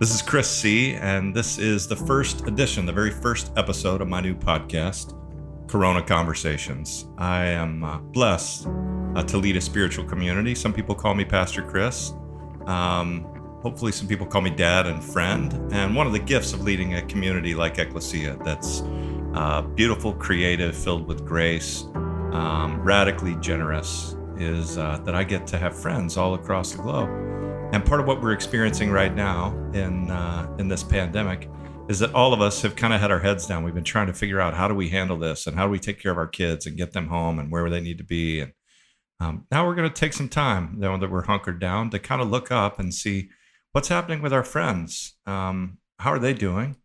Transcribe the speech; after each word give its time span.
This 0.00 0.14
is 0.14 0.22
Chris 0.22 0.48
Seay, 0.48 0.94
and 0.94 1.34
this 1.36 1.58
is 1.58 1.86
the 1.86 1.94
first 1.94 2.46
edition, 2.46 2.86
the 2.86 2.92
very 2.92 3.10
first 3.10 3.52
episode 3.58 4.00
of 4.00 4.08
my 4.08 4.22
new 4.22 4.34
podcast, 4.34 5.14
Corona 5.68 6.00
Conversations. 6.02 7.06
I 7.18 7.44
am 7.44 7.84
uh, 7.84 7.98
blessed 7.98 8.66
uh, 8.66 9.22
to 9.24 9.36
lead 9.36 9.58
a 9.58 9.60
spiritual 9.60 10.06
community. 10.06 10.54
Some 10.54 10.72
people 10.72 10.94
call 10.94 11.14
me 11.14 11.26
Pastor 11.26 11.60
Chris. 11.60 12.14
Um, 12.64 13.24
hopefully, 13.62 13.92
some 13.92 14.08
people 14.08 14.24
call 14.26 14.40
me 14.40 14.48
dad 14.48 14.86
and 14.86 15.04
friend. 15.04 15.52
And 15.70 15.94
one 15.94 16.06
of 16.06 16.14
the 16.14 16.18
gifts 16.18 16.54
of 16.54 16.62
leading 16.62 16.94
a 16.94 17.02
community 17.02 17.54
like 17.54 17.78
Ecclesia 17.78 18.38
that's 18.42 18.80
uh, 19.34 19.60
beautiful, 19.74 20.14
creative, 20.14 20.74
filled 20.74 21.06
with 21.06 21.26
grace, 21.26 21.82
um, 22.32 22.80
radically 22.82 23.36
generous, 23.42 24.16
is 24.38 24.78
uh, 24.78 24.98
that 25.04 25.14
I 25.14 25.24
get 25.24 25.46
to 25.48 25.58
have 25.58 25.78
friends 25.78 26.16
all 26.16 26.32
across 26.32 26.72
the 26.72 26.80
globe. 26.80 27.29
And 27.72 27.84
part 27.84 28.00
of 28.00 28.06
what 28.06 28.20
we're 28.20 28.32
experiencing 28.32 28.90
right 28.90 29.14
now 29.14 29.56
in 29.72 30.10
uh, 30.10 30.52
in 30.58 30.66
this 30.66 30.82
pandemic 30.82 31.48
is 31.88 32.00
that 32.00 32.12
all 32.14 32.32
of 32.32 32.40
us 32.40 32.62
have 32.62 32.74
kind 32.74 32.92
of 32.92 33.00
had 33.00 33.12
our 33.12 33.20
heads 33.20 33.46
down. 33.46 33.62
We've 33.62 33.74
been 33.74 33.84
trying 33.84 34.08
to 34.08 34.12
figure 34.12 34.40
out 34.40 34.54
how 34.54 34.66
do 34.66 34.74
we 34.74 34.88
handle 34.88 35.16
this 35.16 35.46
and 35.46 35.56
how 35.56 35.66
do 35.66 35.70
we 35.70 35.78
take 35.78 36.00
care 36.00 36.10
of 36.10 36.18
our 36.18 36.26
kids 36.26 36.66
and 36.66 36.76
get 36.76 36.92
them 36.92 37.06
home 37.06 37.38
and 37.38 37.50
where 37.50 37.70
they 37.70 37.80
need 37.80 37.98
to 37.98 38.04
be. 38.04 38.40
And 38.40 38.52
um, 39.20 39.46
now 39.52 39.66
we're 39.66 39.76
going 39.76 39.88
to 39.88 39.94
take 39.94 40.14
some 40.14 40.28
time, 40.28 40.76
know, 40.78 40.96
that 40.96 41.10
we're 41.10 41.24
hunkered 41.24 41.60
down, 41.60 41.90
to 41.90 42.00
kind 42.00 42.20
of 42.20 42.28
look 42.28 42.50
up 42.50 42.80
and 42.80 42.92
see 42.92 43.28
what's 43.70 43.88
happening 43.88 44.20
with 44.20 44.32
our 44.32 44.44
friends. 44.44 45.14
Um, 45.26 45.78
how 46.00 46.10
are 46.10 46.18
they 46.18 46.34
doing? 46.34 46.76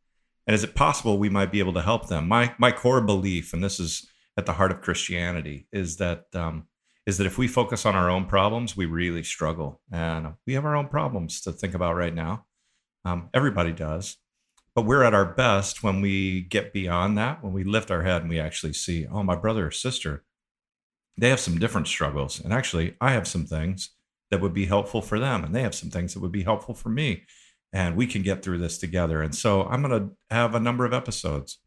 And 0.46 0.54
is 0.54 0.64
it 0.64 0.76
possible 0.76 1.18
we 1.18 1.30
might 1.30 1.52
be 1.52 1.60
able 1.60 1.74
to 1.74 1.82
help 1.82 2.10
them? 2.10 2.28
My 2.28 2.54
my 2.60 2.72
core 2.72 3.02
belief, 3.02 3.54
and 3.54 3.64
this 3.64 3.80
is 3.80 4.08
at 4.38 4.46
the 4.46 4.54
heart 4.54 4.72
of 4.72 4.82
Christianity, 4.82 5.68
is 5.72 5.98
that 5.98 6.26
um, 6.36 6.68
is 7.06 7.18
that 7.18 7.28
if 7.28 7.38
we 7.38 7.48
focus 7.48 7.86
on 7.86 7.96
our 7.96 8.10
own 8.10 8.26
problems, 8.26 8.76
we 8.76 8.86
really 8.86 9.24
struggle. 9.24 9.82
And 9.92 10.34
we 10.48 10.54
have 10.54 10.66
our 10.66 10.76
own 10.76 10.88
problems 10.88 11.42
to 11.42 11.52
think 11.52 11.76
about 11.76 11.96
right 11.96 12.14
now. 12.14 12.46
Um, 13.04 13.30
everybody 13.34 13.72
does. 13.72 14.18
But 14.74 14.86
we're 14.86 15.04
at 15.04 15.14
our 15.14 15.26
best 15.26 15.84
when 15.84 16.02
we 16.02 16.42
get 16.42 16.74
beyond 16.74 17.18
that, 17.18 17.44
when 17.44 17.54
we 17.54 17.64
lift 17.64 17.92
our 17.92 18.04
head 18.04 18.22
and 18.22 18.30
we 18.30 18.40
actually 18.40 18.74
see, 18.74 19.08
oh, 19.08 19.24
my 19.24 19.36
brother 19.36 19.68
or 19.68 19.72
sister, 19.72 20.26
they 21.18 21.30
have 21.30 21.40
some 21.40 21.60
different 21.60 21.88
struggles. 21.88 22.42
And 22.42 22.52
actually, 22.52 22.96
I 23.00 23.12
have 23.12 23.28
some 23.28 23.46
things 23.46 23.92
that 24.32 24.42
would 24.42 24.54
be 24.54 24.66
helpful 24.66 25.02
for 25.02 25.18
them, 25.18 25.46
and 25.46 25.56
they 25.56 25.62
have 25.62 25.76
some 25.76 25.90
things 25.90 26.14
that 26.14 26.20
would 26.20 26.32
be 26.32 26.44
helpful 26.44 26.74
for 26.74 26.90
me. 26.90 27.24
And 27.72 27.96
we 27.96 28.08
can 28.08 28.22
get 28.22 28.44
through 28.44 28.58
this 28.58 28.78
together. 28.78 29.22
And 29.22 29.34
so 29.34 29.64
I'm 29.64 29.82
going 29.82 29.98
to 29.98 30.16
have 30.30 30.56
a 30.56 30.60
number 30.60 30.86
of 30.86 30.94
episodes 30.94 31.60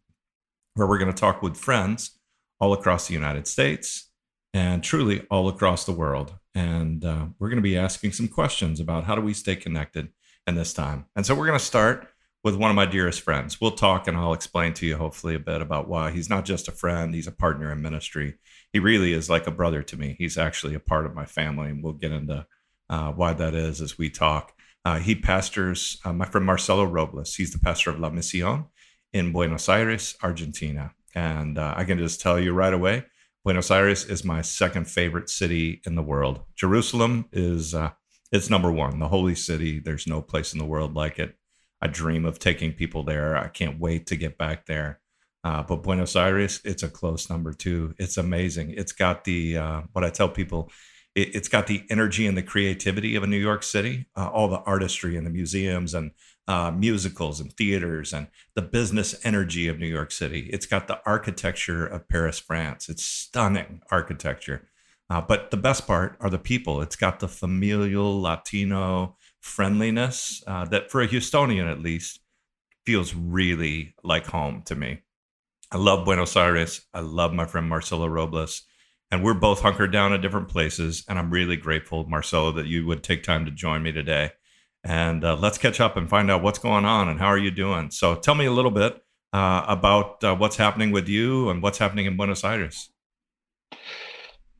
where 0.74 0.86
we're 0.86 0.98
going 0.98 1.12
to 1.12 1.18
talk 1.18 1.40
with 1.40 1.56
friends 1.56 2.18
all 2.60 2.72
across 2.72 3.08
the 3.08 3.14
United 3.14 3.46
States, 3.46 4.07
and 4.54 4.82
truly 4.82 5.26
all 5.30 5.48
across 5.48 5.84
the 5.84 5.92
world. 5.92 6.34
And 6.54 7.04
uh, 7.04 7.26
we're 7.38 7.48
going 7.48 7.58
to 7.58 7.62
be 7.62 7.76
asking 7.76 8.12
some 8.12 8.28
questions 8.28 8.80
about 8.80 9.04
how 9.04 9.14
do 9.14 9.20
we 9.20 9.34
stay 9.34 9.56
connected 9.56 10.08
in 10.46 10.54
this 10.54 10.72
time. 10.72 11.06
And 11.14 11.24
so 11.24 11.34
we're 11.34 11.46
going 11.46 11.58
to 11.58 11.64
start 11.64 12.08
with 12.44 12.54
one 12.54 12.70
of 12.70 12.76
my 12.76 12.86
dearest 12.86 13.20
friends. 13.20 13.60
We'll 13.60 13.72
talk 13.72 14.06
and 14.06 14.16
I'll 14.16 14.32
explain 14.32 14.72
to 14.74 14.86
you 14.86 14.96
hopefully 14.96 15.34
a 15.34 15.40
bit 15.40 15.60
about 15.60 15.88
why 15.88 16.10
he's 16.10 16.30
not 16.30 16.44
just 16.44 16.68
a 16.68 16.72
friend, 16.72 17.14
he's 17.14 17.26
a 17.26 17.32
partner 17.32 17.70
in 17.72 17.82
ministry. 17.82 18.34
He 18.72 18.78
really 18.78 19.12
is 19.12 19.28
like 19.28 19.46
a 19.46 19.52
brother 19.52 19.82
to 19.82 19.96
me. 19.96 20.16
He's 20.18 20.38
actually 20.38 20.74
a 20.74 20.80
part 20.80 21.06
of 21.06 21.14
my 21.14 21.24
family, 21.24 21.70
and 21.70 21.82
we'll 21.82 21.94
get 21.94 22.12
into 22.12 22.46
uh, 22.90 23.12
why 23.12 23.32
that 23.34 23.54
is 23.54 23.80
as 23.80 23.98
we 23.98 24.08
talk. 24.08 24.52
Uh, 24.84 24.98
he 24.98 25.14
pastors 25.14 26.00
uh, 26.04 26.12
my 26.12 26.24
friend 26.24 26.46
Marcelo 26.46 26.84
Robles. 26.84 27.34
He's 27.34 27.52
the 27.52 27.58
pastor 27.58 27.90
of 27.90 27.98
La 27.98 28.10
Misión 28.10 28.66
in 29.12 29.32
Buenos 29.32 29.68
Aires, 29.68 30.16
Argentina. 30.22 30.92
And 31.14 31.58
uh, 31.58 31.74
I 31.76 31.84
can 31.84 31.98
just 31.98 32.20
tell 32.20 32.38
you 32.38 32.52
right 32.52 32.72
away, 32.72 33.04
Buenos 33.48 33.70
Aires 33.70 34.04
is 34.04 34.26
my 34.26 34.42
second 34.42 34.90
favorite 34.90 35.30
city 35.30 35.80
in 35.86 35.94
the 35.94 36.02
world. 36.02 36.42
Jerusalem 36.54 37.24
is 37.32 37.74
uh, 37.74 37.92
it's 38.30 38.50
number 38.50 38.70
one, 38.70 38.98
the 38.98 39.08
holy 39.08 39.34
city. 39.34 39.78
There's 39.78 40.06
no 40.06 40.20
place 40.20 40.52
in 40.52 40.58
the 40.58 40.66
world 40.66 40.94
like 40.94 41.18
it. 41.18 41.34
I 41.80 41.86
dream 41.86 42.26
of 42.26 42.38
taking 42.38 42.74
people 42.74 43.04
there. 43.04 43.38
I 43.38 43.48
can't 43.48 43.80
wait 43.80 44.06
to 44.08 44.16
get 44.16 44.36
back 44.36 44.66
there. 44.66 45.00
Uh, 45.44 45.62
but 45.62 45.82
Buenos 45.82 46.14
Aires, 46.14 46.60
it's 46.62 46.82
a 46.82 46.90
close 46.90 47.30
number 47.30 47.54
two. 47.54 47.94
It's 47.96 48.18
amazing. 48.18 48.74
It's 48.76 48.92
got 48.92 49.24
the 49.24 49.56
uh, 49.56 49.82
what 49.94 50.04
I 50.04 50.10
tell 50.10 50.28
people. 50.28 50.70
It, 51.14 51.34
has 51.34 51.48
got 51.48 51.68
the 51.68 51.86
energy 51.88 52.26
and 52.26 52.36
the 52.36 52.42
creativity 52.42 53.16
of 53.16 53.22
a 53.22 53.26
New 53.26 53.38
York 53.38 53.62
City. 53.62 54.08
Uh, 54.14 54.28
all 54.28 54.48
the 54.48 54.60
artistry 54.60 55.16
and 55.16 55.26
the 55.26 55.30
museums 55.30 55.94
and 55.94 56.10
uh, 56.48 56.70
musicals 56.70 57.40
and 57.40 57.52
theaters 57.52 58.14
and 58.14 58.26
the 58.54 58.62
business 58.62 59.14
energy 59.22 59.68
of 59.68 59.78
New 59.78 59.86
York 59.86 60.10
City. 60.10 60.48
It's 60.50 60.64
got 60.64 60.88
the 60.88 61.00
architecture 61.04 61.86
of 61.86 62.08
Paris, 62.08 62.38
France. 62.38 62.88
It's 62.88 63.04
stunning 63.04 63.82
architecture. 63.90 64.66
Uh, 65.10 65.20
but 65.20 65.50
the 65.50 65.58
best 65.58 65.86
part 65.86 66.16
are 66.20 66.30
the 66.30 66.38
people. 66.38 66.80
It's 66.80 66.96
got 66.96 67.20
the 67.20 67.28
familial 67.28 68.20
Latino 68.20 69.16
friendliness 69.40 70.42
uh, 70.46 70.64
that, 70.66 70.90
for 70.90 71.02
a 71.02 71.08
Houstonian 71.08 71.70
at 71.70 71.82
least, 71.82 72.20
feels 72.84 73.14
really 73.14 73.94
like 74.02 74.26
home 74.26 74.62
to 74.62 74.74
me. 74.74 75.02
I 75.70 75.76
love 75.76 76.06
Buenos 76.06 76.34
Aires. 76.34 76.86
I 76.94 77.00
love 77.00 77.34
my 77.34 77.44
friend 77.44 77.68
Marcelo 77.68 78.06
Robles. 78.06 78.62
And 79.10 79.22
we're 79.22 79.34
both 79.34 79.60
hunkered 79.60 79.92
down 79.92 80.14
at 80.14 80.22
different 80.22 80.48
places. 80.48 81.04
And 81.08 81.18
I'm 81.18 81.30
really 81.30 81.56
grateful, 81.56 82.06
Marcelo, 82.08 82.52
that 82.52 82.66
you 82.66 82.86
would 82.86 83.02
take 83.02 83.22
time 83.22 83.44
to 83.44 83.50
join 83.50 83.82
me 83.82 83.92
today 83.92 84.30
and 84.88 85.22
uh, 85.22 85.36
let's 85.36 85.58
catch 85.58 85.80
up 85.80 85.98
and 85.98 86.08
find 86.08 86.30
out 86.30 86.42
what's 86.42 86.58
going 86.58 86.86
on 86.86 87.10
and 87.10 87.20
how 87.20 87.26
are 87.26 87.38
you 87.38 87.50
doing. 87.50 87.90
So 87.90 88.14
tell 88.14 88.34
me 88.34 88.46
a 88.46 88.52
little 88.52 88.70
bit 88.70 89.00
uh, 89.34 89.66
about 89.68 90.24
uh, 90.24 90.34
what's 90.34 90.56
happening 90.56 90.92
with 90.92 91.08
you 91.08 91.50
and 91.50 91.62
what's 91.62 91.76
happening 91.76 92.06
in 92.06 92.16
Buenos 92.16 92.42
Aires. 92.42 92.88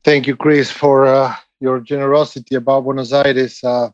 Thank 0.03 0.27
you, 0.27 0.35
Chris, 0.35 0.69
for 0.69 1.07
uh, 1.07 1.35
your 1.59 1.79
generosity 1.79 2.53
about 2.53 2.83
Buenos 2.83 3.11
Aires. 3.11 3.63
Uh, 3.63 3.89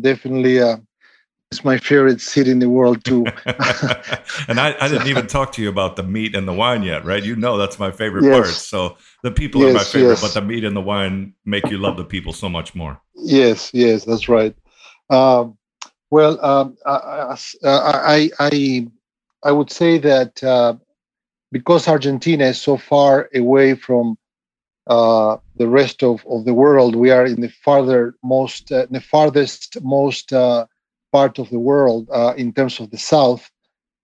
definitely, 0.00 0.60
uh, 0.60 0.78
it's 1.52 1.64
my 1.64 1.78
favorite 1.78 2.20
city 2.20 2.50
in 2.50 2.58
the 2.58 2.68
world 2.68 3.04
too. 3.04 3.24
and 4.48 4.58
I, 4.58 4.74
I, 4.80 4.88
didn't 4.88 5.06
even 5.06 5.26
talk 5.38 5.52
to 5.52 5.62
you 5.62 5.68
about 5.68 5.94
the 5.94 6.02
meat 6.02 6.34
and 6.34 6.46
the 6.46 6.52
wine 6.52 6.82
yet, 6.82 7.04
right? 7.04 7.22
You 7.22 7.36
know 7.36 7.56
that's 7.56 7.78
my 7.78 7.92
favorite 7.92 8.24
yes. 8.24 8.32
part. 8.32 8.46
So 8.48 8.96
the 9.22 9.30
people 9.30 9.60
yes, 9.62 9.70
are 9.70 9.74
my 9.74 9.84
favorite, 9.84 10.08
yes. 10.10 10.20
but 10.20 10.34
the 10.34 10.42
meat 10.42 10.64
and 10.64 10.76
the 10.76 10.82
wine 10.82 11.34
make 11.46 11.70
you 11.70 11.78
love 11.78 11.96
the 11.96 12.04
people 12.04 12.32
so 12.32 12.48
much 12.48 12.74
more. 12.74 13.00
Yes, 13.14 13.70
yes, 13.72 14.04
that's 14.04 14.28
right. 14.28 14.56
Um, 15.08 15.57
well, 16.10 16.42
um, 16.44 16.76
I, 16.86 17.36
I, 17.64 18.30
I, 18.38 18.86
I, 19.42 19.52
would 19.52 19.70
say 19.70 19.98
that 19.98 20.42
uh, 20.42 20.74
because 21.52 21.86
Argentina 21.86 22.46
is 22.46 22.60
so 22.60 22.76
far 22.76 23.28
away 23.34 23.74
from 23.74 24.16
uh, 24.86 25.36
the 25.56 25.68
rest 25.68 26.02
of, 26.02 26.24
of 26.26 26.46
the 26.46 26.54
world, 26.54 26.94
we 26.94 27.10
are 27.10 27.26
in 27.26 27.40
the 27.42 27.50
farther 27.50 28.14
most, 28.24 28.72
uh, 28.72 28.86
the 28.90 29.00
farthest 29.00 29.76
most 29.82 30.32
uh, 30.32 30.64
part 31.12 31.38
of 31.38 31.50
the 31.50 31.58
world 31.58 32.08
uh, 32.10 32.32
in 32.36 32.52
terms 32.52 32.80
of 32.80 32.90
the 32.90 32.98
south. 32.98 33.50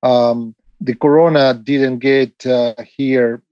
Um, 0.02 0.54
the 0.80 0.94
corona 0.94 1.54
didn't 1.54 2.00
get 2.00 2.46
uh, 2.46 2.74
here 2.96 3.42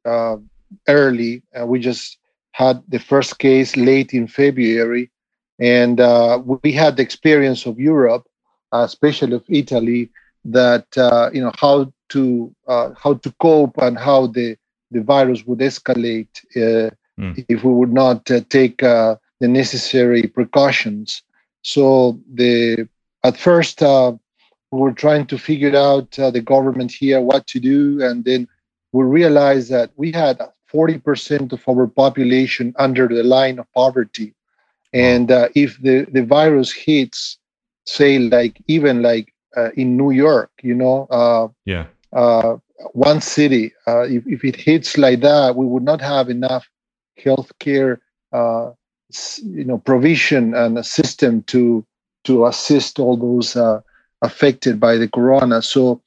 early. 0.89 1.43
we 1.65 1.81
just 1.81 2.19
had 2.51 2.83
the 2.89 2.99
first 2.99 3.39
case 3.39 3.77
late 3.77 4.13
in 4.13 4.27
February, 4.27 5.11
and 5.59 5.99
we 6.63 6.73
had 6.73 6.97
the 6.97 7.03
experience 7.03 7.65
of 7.65 7.81
Europe 7.81 8.27
uh, 8.27 8.32
especially 8.73 9.35
of 9.35 9.45
Italy, 9.49 10.11
that 10.45 10.87
uh, 10.97 11.31
you 11.33 11.41
know 11.41 11.53
how 11.59 11.93
to 12.11 12.55
uh, 12.67 12.91
how 13.03 13.15
to 13.15 13.31
cope 13.41 13.79
and 13.79 13.99
how 13.99 14.27
the 14.27 14.57
the 14.91 15.03
virus 15.03 15.47
would 15.47 15.61
escalate 15.61 16.35
mm. 16.55 17.45
if 17.49 17.65
we 17.65 17.73
would 17.73 17.93
not 17.93 18.27
take 18.51 18.79
the 18.79 19.19
necessary 19.41 20.23
precautions. 20.23 21.23
So 21.63 22.21
the 22.35 22.89
at 23.25 23.37
first 23.37 23.81
we 23.81 24.79
were 24.79 24.93
trying 24.93 25.27
to 25.27 25.39
figure 25.39 25.77
out 25.77 26.11
the 26.13 26.43
government 26.45 26.93
here 26.93 27.21
what 27.21 27.47
to 27.49 27.61
do, 27.61 28.03
and 28.03 28.25
then 28.25 28.49
we 28.93 29.05
realized 29.05 29.71
that 29.71 29.91
we 29.97 30.13
had 30.13 30.41
40% 30.73 31.53
of 31.53 31.69
our 31.69 31.87
population 31.87 32.75
under 32.79 33.07
the 33.07 33.23
line 33.23 33.59
of 33.59 33.73
poverty. 33.73 34.35
And 34.93 35.31
uh, 35.31 35.49
if 35.55 35.81
the, 35.81 36.07
the 36.11 36.25
virus 36.25 36.73
hits 36.73 37.39
say 37.85 38.19
like 38.19 38.61
even 38.67 39.03
like 39.03 39.33
uh, 39.57 39.71
in 39.77 39.97
New 39.97 40.11
York, 40.11 40.51
you 40.63 40.75
know, 40.75 41.07
uh, 41.11 41.49
yeah, 41.65 41.87
uh, 42.13 42.57
one 42.93 43.21
city, 43.21 43.73
uh, 43.87 44.03
if, 44.03 44.27
if 44.27 44.45
it 44.45 44.57
hits 44.57 44.99
like 44.99 45.21
that, 45.21 45.57
we 45.57 45.67
would 45.67 45.83
not 45.83 46.01
have 46.01 46.29
enough 46.29 46.69
healthcare, 47.23 47.99
uh, 48.33 48.71
you 49.45 49.65
know, 49.65 49.79
provision 49.79 50.55
and 50.55 50.79
a 50.79 50.85
system 50.85 51.43
to 51.45 51.85
to 52.25 52.47
assist 52.47 52.99
all 52.99 53.17
those 53.17 53.57
uh, 53.57 53.81
affected 54.23 54.79
by 54.79 54.97
the 54.97 55.09
corona. 55.09 55.61
So 55.61 56.01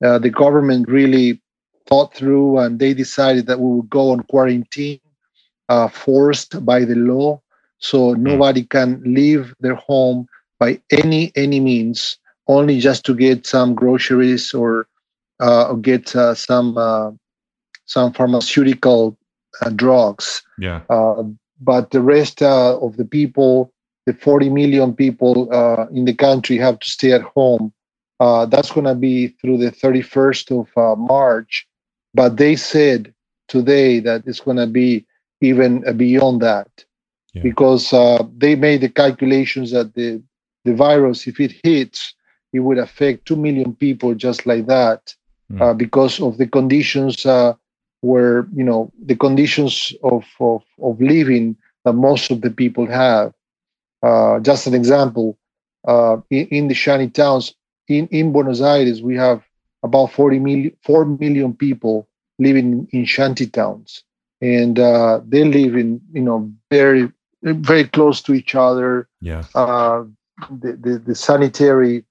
the 0.00 0.30
government 0.30 0.88
really 0.88 1.40
thought 1.86 2.14
through, 2.14 2.58
and 2.58 2.78
they 2.78 2.94
decided 2.94 3.46
that 3.46 3.58
we 3.58 3.76
would 3.76 3.90
go 3.90 4.12
on 4.12 4.20
quarantine, 4.24 5.00
forced 5.90 6.64
by 6.64 6.84
the 6.84 6.94
law, 6.94 7.40
so 7.78 8.14
hmm. 8.14 8.22
nobody 8.22 8.62
can 8.62 9.02
leave 9.04 9.54
their 9.60 9.74
home 9.74 10.26
by 10.58 10.80
any 10.90 11.32
any 11.36 11.60
means, 11.60 12.18
only 12.46 12.78
just 12.80 13.04
to 13.06 13.14
get 13.14 13.46
some 13.46 13.74
groceries 13.74 14.54
or, 14.54 14.88
uh, 15.40 15.68
or 15.70 15.76
get 15.76 16.14
uh, 16.16 16.34
some 16.34 16.76
uh, 16.78 17.10
some 17.86 18.12
pharmaceutical 18.12 19.16
uh, 19.62 19.70
drugs. 19.70 20.42
Yeah. 20.58 20.82
Uh, 20.88 21.24
but 21.60 21.90
the 21.90 22.02
rest 22.02 22.42
uh, 22.42 22.78
of 22.78 22.96
the 22.96 23.04
people, 23.04 23.72
the 24.04 24.12
40 24.12 24.50
million 24.50 24.94
people 24.94 25.48
in 25.90 26.04
the 26.04 26.14
country, 26.14 26.58
have 26.58 26.78
to 26.80 26.90
stay 26.90 27.12
at 27.12 27.22
home 27.22 27.72
Uh, 28.18 28.46
that's 28.46 28.72
going 28.72 28.86
to 28.86 28.94
be 28.94 29.28
through 29.28 29.58
the 29.58 29.70
31st 29.70 30.60
of 30.60 30.66
uh, 30.76 30.96
March. 30.96 31.66
But 32.14 32.36
they 32.36 32.56
said 32.56 33.12
today 33.48 34.00
that 34.00 34.24
it's 34.26 34.40
going 34.40 34.56
to 34.56 34.66
be 34.66 35.04
even 35.40 35.84
beyond 35.96 36.40
that 36.40 36.68
yeah. 37.34 37.42
because 37.42 37.92
uh, 37.92 38.24
they 38.36 38.56
made 38.56 38.80
the 38.80 38.88
calculations 38.88 39.70
that 39.72 39.94
the, 39.94 40.22
the 40.66 40.74
virus, 40.74 41.26
if 41.26 41.40
it 41.40 41.52
hits, 41.62 42.14
it 42.52 42.60
would 42.60 42.78
affect 42.78 43.26
2 43.26 43.36
million 43.36 43.74
people 43.74 44.14
just 44.14 44.46
like 44.46 44.66
that 44.66 45.14
mm. 45.50 45.76
because 45.78 46.20
of 46.20 46.38
the 46.38 46.46
conditions 46.46 47.24
uh, 47.26 47.54
where, 48.00 48.46
you 48.54 48.64
know, 48.64 48.92
the 49.04 49.16
conditions 49.16 49.92
of, 50.02 50.24
of, 50.40 50.62
of 50.82 51.00
living 51.00 51.56
that 51.84 51.94
most 51.94 52.30
of 52.30 52.40
the 52.40 52.50
people 52.50 52.86
have. 52.86 53.32
Uh, 54.02 54.38
just 54.40 54.66
an 54.66 54.74
example, 54.74 55.38
uh, 55.86 56.18
in, 56.30 56.46
in, 56.48 56.68
the 56.68 56.74
shanty 56.74 57.08
towns, 57.08 57.54
in, 57.88 58.06
in 58.08 58.32
Buenos 58.32 58.60
Aires, 58.60 59.02
we 59.02 59.16
have 59.16 59.42
about 59.82 60.12
40 60.12 60.38
million, 60.38 60.76
4 60.84 61.04
million 61.04 61.54
people 61.54 62.08
living 62.38 62.88
in 62.92 63.04
shanty 63.04 63.46
towns. 63.46 64.02
And 64.40 64.78
uh, 64.78 65.20
they 65.26 65.44
live 65.44 65.76
in, 65.76 66.00
you 66.12 66.22
know, 66.22 66.52
very, 66.70 67.10
very 67.42 67.84
close 67.84 68.20
to 68.22 68.34
each 68.34 68.54
other. 68.54 69.08
Yeah. 69.20 69.44
Uh, 69.54 70.04
the, 70.50 70.72
the, 70.72 70.98
the 70.98 71.14
sanitary, 71.14 72.04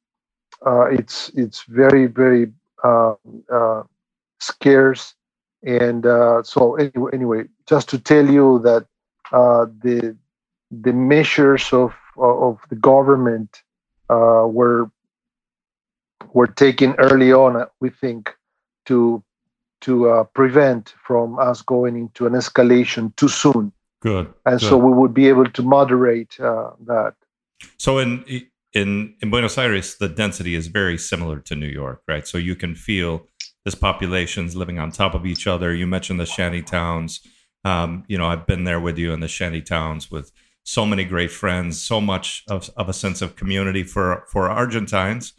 uh, 0.66 0.86
it's, 0.86 1.30
it's 1.36 1.64
very, 1.64 2.08
very 2.08 2.52
uh, 2.84 3.14
uh, 3.52 3.84
scarce. 4.40 5.14
And 5.64 6.04
so 6.46 6.76
anyway, 6.76 7.10
anyway, 7.14 7.44
just 7.66 7.90
to 7.90 7.98
tell 8.00 8.30
you 8.30 8.60
that 8.60 8.86
the 9.32 10.16
the 10.72 10.94
measures 10.94 11.72
of 11.74 11.94
of 12.18 12.60
the 12.70 12.76
government 12.76 13.64
uh, 14.10 14.46
were 14.48 14.90
were 16.34 16.48
taken 16.48 16.96
early 16.98 17.34
on. 17.34 17.66
We 17.80 17.90
think 17.90 18.36
to 18.86 19.24
to 19.82 20.10
uh, 20.10 20.24
prevent 20.26 20.96
from 21.04 21.38
us 21.40 21.62
going 21.62 21.96
into 21.96 22.26
an 22.26 22.34
escalation 22.34 23.16
too 23.16 23.28
soon. 23.28 23.72
Good. 24.02 24.34
And 24.46 24.60
good. 24.60 24.68
so 24.68 24.78
we 24.78 24.94
would 24.94 25.14
be 25.14 25.28
able 25.28 25.50
to 25.50 25.62
moderate 25.64 26.40
uh, 26.40 26.72
that. 26.86 27.16
So 27.78 28.00
in 28.00 28.24
in 28.74 29.16
in 29.22 29.30
Buenos 29.30 29.58
Aires, 29.58 29.96
the 29.98 30.10
density 30.10 30.56
is 30.56 30.68
very 30.68 30.98
similar 30.98 31.40
to 31.42 31.56
New 31.56 31.68
York, 31.68 32.02
right? 32.08 32.28
So 32.28 32.38
you 32.38 32.56
can 32.56 32.76
feel 32.76 33.28
this 33.64 33.76
population's 33.76 34.56
living 34.56 34.80
on 34.80 34.92
top 34.92 35.16
of 35.16 35.26
each 35.26 35.48
other. 35.48 35.74
You 35.74 35.88
mentioned 35.88 36.20
the 36.20 36.26
shanty 36.26 36.62
towns. 36.62 37.22
Um, 37.64 38.04
you 38.08 38.18
know, 38.18 38.28
I've 38.28 38.46
been 38.46 38.64
there 38.64 38.80
with 38.80 38.98
you 38.98 39.12
in 39.12 39.22
the 39.22 39.28
shanty 39.28 39.62
towns 39.62 40.12
with 40.12 40.32
so 40.64 40.86
many 40.86 41.04
great 41.04 41.32
friends, 41.32 41.82
so 41.82 42.00
much 42.00 42.44
of, 42.48 42.70
of 42.76 42.90
a 42.90 42.94
sense 42.94 43.22
of 43.22 43.36
community 43.36 43.84
for 43.84 44.26
for 44.32 44.50
Argentines, 44.50 45.34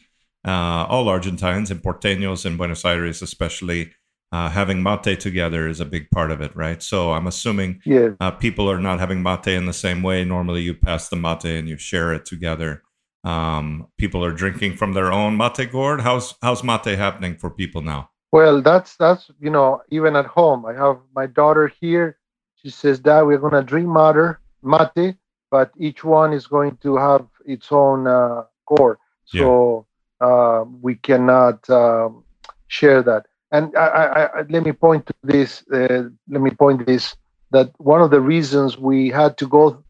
uh, 0.47 0.87
all 0.89 1.09
Argentines 1.09 1.71
and 1.71 1.83
Porteños 1.83 2.45
in 2.47 2.57
Buenos 2.57 2.85
Aires, 2.85 3.23
especially. 3.23 3.93
Uh, 4.33 4.49
having 4.51 4.83
mate 4.83 5.21
together 5.21 5.69
is 5.69 5.79
a 5.79 5.85
big 5.85 6.11
part 6.11 6.33
of 6.33 6.41
it, 6.41 6.55
right? 6.57 6.83
So 6.83 7.13
I'm 7.13 7.29
assuming 7.29 7.81
yeah. 7.85 8.11
uh, 8.21 8.33
people 8.33 8.69
are 8.69 8.81
not 8.81 8.99
having 8.99 9.23
mate 9.23 9.47
in 9.47 9.67
the 9.67 9.73
same 9.73 10.03
way. 10.03 10.25
Normally, 10.25 10.63
you 10.63 10.75
pass 10.75 11.09
the 11.09 11.17
mate 11.17 11.45
and 11.45 11.69
you 11.69 11.79
share 11.79 12.13
it 12.13 12.27
together. 12.27 12.83
Um, 13.23 13.89
people 13.99 14.25
are 14.25 14.33
drinking 14.33 14.77
from 14.77 14.93
their 14.93 15.13
own 15.13 15.37
mate 15.37 15.71
gourd. 15.71 16.01
How's 16.01 16.35
how's 16.43 16.65
mate 16.65 16.99
happening 16.99 17.37
for 17.37 17.51
people 17.51 17.83
now? 17.83 18.11
Well, 18.33 18.63
that's 18.63 18.97
that's 18.97 19.31
you 19.41 19.51
know 19.51 19.83
even 19.91 20.17
at 20.17 20.27
home. 20.27 20.67
I 20.67 20.75
have 20.75 20.99
my 21.15 21.27
daughter 21.27 21.73
here. 21.81 22.19
She 22.57 22.71
says, 22.71 22.99
"Dad, 22.99 23.23
we're 23.23 23.39
gonna 23.39 23.63
drink 23.63 23.89
mate, 23.89 24.37
mate, 24.63 25.17
but 25.51 25.71
each 25.79 26.05
one 26.05 26.33
is 26.33 26.47
going 26.47 26.77
to 26.79 26.97
have 26.97 27.27
its 27.45 27.71
own 27.71 28.07
uh, 28.07 28.43
gourd, 28.67 28.99
so 29.25 29.87
yeah. 30.21 30.27
uh, 30.27 30.65
we 30.83 30.97
cannot 30.97 31.69
um, 31.71 32.25
share 32.67 33.03
that." 33.03 33.27
And 33.53 33.77
I, 33.77 33.87
I, 33.87 34.25
I, 34.25 34.43
let 34.49 34.65
me 34.65 34.73
point 34.73 35.07
to 35.07 35.15
this. 35.23 35.63
Uh, 35.73 36.09
let 36.29 36.41
me 36.41 36.51
point 36.51 36.87
this 36.87 37.15
that 37.53 37.71
one 37.79 38.03
of 38.03 38.11
the 38.11 38.21
reasons 38.21 38.77
we 38.77 39.09
had 39.09 39.39
to 39.39 39.47
go 39.47 39.83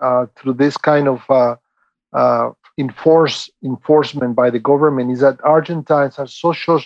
uh, 0.00 0.26
through 0.36 0.54
this 0.54 0.76
kind 0.76 1.08
of 1.08 1.22
uh, 1.30 1.56
uh, 2.12 2.50
enforce 2.78 3.50
enforcement 3.62 4.34
by 4.34 4.50
the 4.50 4.58
government 4.58 5.10
is 5.12 5.20
that 5.20 5.38
Argentines 5.44 6.18
are 6.18 6.26
social 6.26 6.80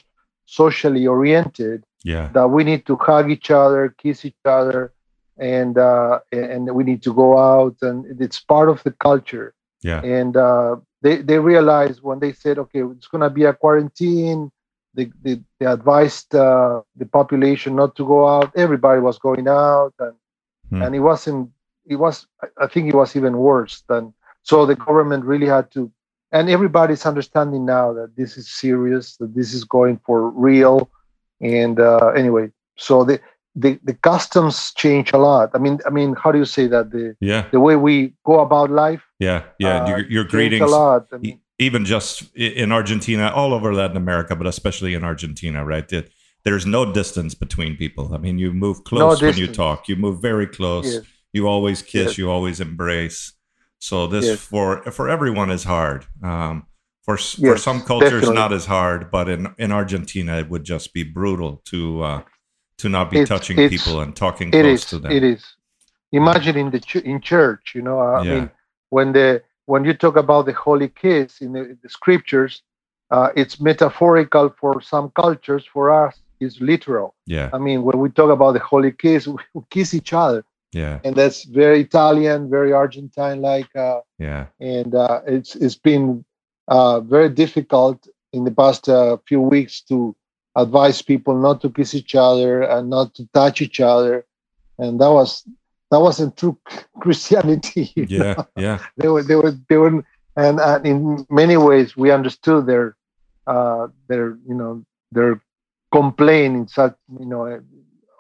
socially 0.45 1.07
oriented 1.07 1.85
yeah 2.05 2.29
that 2.33 2.49
we 2.49 2.65
need 2.65 2.87
to 2.87 2.97
hug 2.97 3.31
each 3.31 3.51
other 3.51 3.95
kiss 3.99 4.25
each 4.25 4.45
other 4.45 4.93
and 5.39 5.79
uh, 5.79 6.19
and 6.33 6.75
we 6.75 6.85
need 6.85 7.03
to 7.03 7.13
go 7.13 7.39
out 7.39 7.77
and 7.83 8.21
it's 8.21 8.41
part 8.41 8.69
of 8.69 8.83
the 8.83 8.91
culture 8.93 9.55
yeah 9.83 10.01
and 10.03 10.37
uh, 10.37 10.77
they 11.03 11.17
they 11.17 11.39
realized 11.39 12.03
when 12.03 12.19
they 12.19 12.33
said 12.33 12.59
okay 12.59 12.83
it's 12.83 13.09
going 13.09 13.21
to 13.21 13.31
be 13.31 13.45
a 13.45 13.53
quarantine 13.53 14.51
they, 14.99 15.11
they, 15.23 15.41
they 15.59 15.67
advised 15.67 16.35
uh, 16.35 16.83
the 16.97 17.07
population 17.07 17.77
not 17.77 17.95
to 17.97 18.05
go 18.07 18.21
out 18.29 18.51
everybody 18.57 19.01
was 19.01 19.19
going 19.19 19.49
out 19.49 19.95
and 19.99 20.15
hmm. 20.71 20.83
and 20.83 20.95
it 20.95 21.05
wasn't 21.11 21.51
it 21.87 21.97
was 21.97 22.27
i 22.65 22.67
think 22.67 22.89
it 22.89 22.95
was 22.95 23.17
even 23.17 23.35
worse 23.51 23.77
than 23.89 24.13
so 24.43 24.67
the 24.67 24.77
government 24.87 25.25
really 25.25 25.51
had 25.57 25.71
to 25.71 25.91
and 26.33 26.51
everybody's 26.51 27.07
understanding 27.07 27.65
now 27.65 27.93
that 27.93 28.17
this 28.17 28.37
is 28.37 28.49
serious, 28.49 29.17
that 29.17 29.35
this 29.35 29.55
is 29.55 29.65
going 29.65 29.99
for 30.05 30.29
real. 30.31 30.91
And 31.41 31.81
uh, 31.81 32.09
anyway, 32.09 32.51
so 32.77 33.05
the, 33.05 33.21
the 33.55 33.79
the 33.83 33.95
customs 33.95 34.73
change 34.75 35.13
a 35.13 35.19
lot. 35.19 35.51
I 35.55 35.59
mean, 35.59 35.79
I 35.87 35.91
mean, 35.91 36.15
how 36.15 36.31
do 36.33 36.39
you 36.39 36.45
say 36.45 36.67
that 36.67 36.91
the 36.91 37.17
yeah 37.21 37.47
the 37.51 37.61
way 37.61 37.77
we 37.77 38.15
go 38.25 38.41
about 38.41 38.71
life? 38.71 39.03
Yeah, 39.19 39.45
yeah. 39.59 39.85
Uh, 39.85 39.89
your, 39.89 40.11
your 40.11 40.25
greetings 40.25 40.63
a 40.63 40.67
lot. 40.67 41.07
I 41.13 41.19
mean, 41.19 41.41
even 41.59 41.85
just 41.85 42.35
in 42.37 42.73
Argentina, 42.73 43.31
all 43.35 43.53
over 43.53 43.75
Latin 43.75 43.97
America, 43.97 44.37
but 44.37 44.47
especially 44.47 44.95
in 44.95 45.05
Argentina, 45.05 45.65
right? 45.65 45.91
It, 45.93 46.11
there's 46.45 46.67
no 46.67 46.93
distance 46.93 47.35
between 47.35 47.77
people. 47.77 48.15
I 48.15 48.19
mean, 48.19 48.39
you 48.39 48.53
move 48.53 48.85
close 48.85 49.21
no 49.21 49.27
when 49.29 49.37
you 49.37 49.49
talk. 49.49 49.89
You 49.89 49.97
move 49.97 50.23
very 50.23 50.47
close. 50.47 50.95
Yes. 50.95 51.05
You 51.33 51.49
always 51.49 51.83
kiss. 51.83 52.11
Yes. 52.11 52.19
You 52.19 52.31
always 52.31 52.61
embrace. 52.61 53.33
So 53.81 54.07
this 54.07 54.25
yes. 54.25 54.41
for 54.41 54.83
for 54.91 55.09
everyone 55.09 55.51
is 55.51 55.65
hard. 55.65 56.07
Um, 56.23 56.67
for 57.03 57.17
for 57.17 57.57
some 57.57 57.83
cultures, 57.83 58.11
definitely. 58.11 58.35
not 58.35 58.53
as 58.53 58.67
hard, 58.67 59.11
but 59.11 59.29
in 59.29 59.55
in 59.59 59.73
Argentina, 59.73 60.39
it 60.39 60.49
would 60.49 60.65
just 60.65 60.93
be 60.93 61.03
brutal 61.03 61.63
to 61.67 62.03
uh, 62.03 62.23
to 62.79 62.89
not 62.89 63.11
be 63.11 63.21
it's, 63.21 63.29
touching 63.29 63.59
it's, 63.59 63.71
people 63.71 64.01
and 64.01 64.15
talking 64.15 64.51
close 64.51 64.65
is, 64.65 64.85
to 64.87 64.99
them. 64.99 65.13
It 65.13 65.25
is. 65.25 65.45
Imagine 66.13 66.57
in 66.57 66.71
the 66.71 66.81
ch- 66.81 66.97
in 66.97 67.21
church, 67.21 67.73
you 67.75 67.83
know. 67.83 67.99
I 67.99 68.23
yeah. 68.23 68.35
mean, 68.35 68.51
when 68.91 69.13
the 69.13 69.43
when 69.69 69.85
you 69.85 69.95
talk 69.95 70.17
about 70.17 70.47
the 70.47 70.53
holy 70.53 70.89
kiss 70.89 71.41
in 71.41 71.53
the, 71.53 71.77
the 71.83 71.89
scriptures, 71.89 72.63
uh, 73.11 73.29
it's 73.37 73.61
metaphorical 73.61 74.47
for 74.61 74.81
some 74.81 75.11
cultures. 75.11 75.65
For 75.73 75.85
us, 75.91 76.15
it's 76.41 76.61
literal. 76.61 77.15
Yeah. 77.27 77.51
I 77.53 77.59
mean, 77.59 77.83
when 77.83 77.99
we 77.99 78.09
talk 78.11 78.31
about 78.31 78.53
the 78.53 78.61
holy 78.61 78.93
kiss, 78.93 79.29
we 79.55 79.63
kiss 79.71 79.95
each 79.95 80.13
other 80.13 80.45
yeah 80.73 81.01
and 81.05 81.17
that's 81.17 81.45
very 81.45 81.81
italian 81.81 82.51
very 82.51 82.73
argentine 82.73 83.41
like 83.41 83.75
uh, 83.77 84.01
yeah 84.19 84.47
and 84.61 84.95
uh, 84.95 85.21
it's 85.27 85.55
it's 85.57 85.77
been 85.77 86.25
uh, 86.69 87.01
very 87.01 87.29
difficult 87.29 88.07
in 88.33 88.45
the 88.45 88.51
past 88.51 88.89
uh, 88.89 89.17
few 89.27 89.41
weeks 89.41 89.81
to 89.81 90.15
advise 90.57 91.01
people 91.01 91.35
not 91.35 91.61
to 91.61 91.71
kiss 91.71 91.95
each 91.95 92.15
other 92.15 92.63
and 92.63 92.91
not 92.91 93.15
to 93.15 93.27
touch 93.33 93.63
each 93.63 93.81
other 93.81 94.27
and 94.79 95.01
that 95.01 95.11
was 95.11 95.45
that 95.91 96.01
wasn't 96.01 96.37
true 96.37 96.59
christianity 97.01 97.93
yeah 97.97 98.35
know? 98.35 98.47
yeah 98.57 98.79
they 98.97 99.09
were 99.09 99.23
they 99.23 99.35
were 99.35 99.53
they 99.69 99.77
were 99.77 100.05
and, 100.37 100.61
and 100.61 100.87
in 100.87 101.27
many 101.31 101.57
ways 101.57 101.97
we 101.97 102.11
understood 102.11 102.67
their 102.67 102.97
uh 103.47 103.89
their 104.09 104.39
you 104.47 104.55
know 104.55 104.85
their 105.13 105.41
complaint 105.93 106.55
in 106.55 106.69
such 106.69 106.95
you 107.19 107.27
know 107.27 107.47
a 107.47 107.61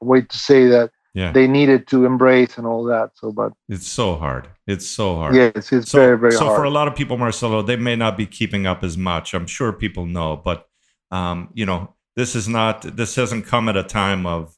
way 0.04 0.22
to 0.22 0.38
say 0.38 0.66
that 0.66 0.90
yeah. 1.14 1.32
they 1.32 1.46
needed 1.46 1.86
to 1.88 2.04
embrace 2.04 2.58
and 2.58 2.66
all 2.66 2.84
that. 2.84 3.10
So, 3.14 3.32
but 3.32 3.52
it's 3.68 3.88
so 3.88 4.16
hard. 4.16 4.48
It's 4.66 4.86
so 4.86 5.16
hard. 5.16 5.34
Yes, 5.34 5.72
it's 5.72 5.90
so, 5.90 5.98
very, 5.98 6.18
very 6.18 6.32
so 6.32 6.44
hard. 6.44 6.52
So, 6.52 6.56
for 6.56 6.64
a 6.64 6.70
lot 6.70 6.88
of 6.88 6.94
people, 6.94 7.16
Marcelo, 7.16 7.62
they 7.62 7.76
may 7.76 7.96
not 7.96 8.16
be 8.16 8.26
keeping 8.26 8.66
up 8.66 8.84
as 8.84 8.96
much. 8.96 9.34
I'm 9.34 9.46
sure 9.46 9.72
people 9.72 10.06
know, 10.06 10.36
but 10.36 10.66
um, 11.10 11.48
you 11.54 11.66
know, 11.66 11.94
this 12.16 12.34
is 12.34 12.48
not. 12.48 12.82
This 12.96 13.16
hasn't 13.16 13.46
come 13.46 13.68
at 13.68 13.76
a 13.76 13.82
time 13.82 14.26
of 14.26 14.54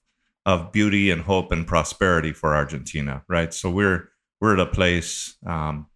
of 0.47 0.73
beauty 0.73 1.11
and 1.11 1.23
hope 1.23 1.53
and 1.53 1.67
prosperity 1.67 2.33
for 2.33 2.55
Argentina, 2.55 3.23
right? 3.29 3.53
So 3.53 3.71
we're 3.71 4.09
we're 4.41 4.55
at 4.55 4.61
a 4.61 4.67
place 4.67 5.37
um, 5.47 5.87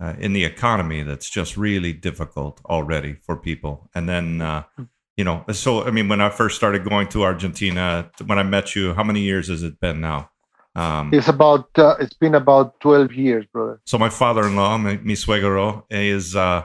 uh, 0.00 0.14
in 0.18 0.32
the 0.32 0.44
economy 0.44 1.02
that's 1.02 1.30
just 1.30 1.56
really 1.56 1.92
difficult 1.92 2.60
already 2.66 3.16
for 3.24 3.36
people, 3.36 3.90
and 3.94 4.08
then. 4.08 4.40
Uh, 4.40 4.62
you 5.16 5.24
know, 5.24 5.46
so 5.50 5.82
I 5.82 5.90
mean, 5.90 6.08
when 6.08 6.20
I 6.20 6.28
first 6.28 6.56
started 6.56 6.84
going 6.84 7.08
to 7.08 7.22
Argentina, 7.22 8.10
when 8.26 8.38
I 8.38 8.42
met 8.42 8.76
you, 8.76 8.92
how 8.92 9.02
many 9.02 9.20
years 9.20 9.48
has 9.48 9.62
it 9.62 9.80
been 9.80 9.98
now? 9.98 10.30
Um, 10.74 11.08
it's 11.14 11.28
about 11.28 11.70
uh, 11.78 11.96
it's 11.98 12.12
been 12.12 12.34
about 12.34 12.78
twelve 12.80 13.14
years, 13.14 13.46
brother. 13.46 13.80
So 13.86 13.96
my 13.96 14.10
father-in-law, 14.10 14.76
mi, 14.76 14.98
mi 14.98 15.14
suegro, 15.14 15.84
is 15.88 16.36
uh, 16.36 16.64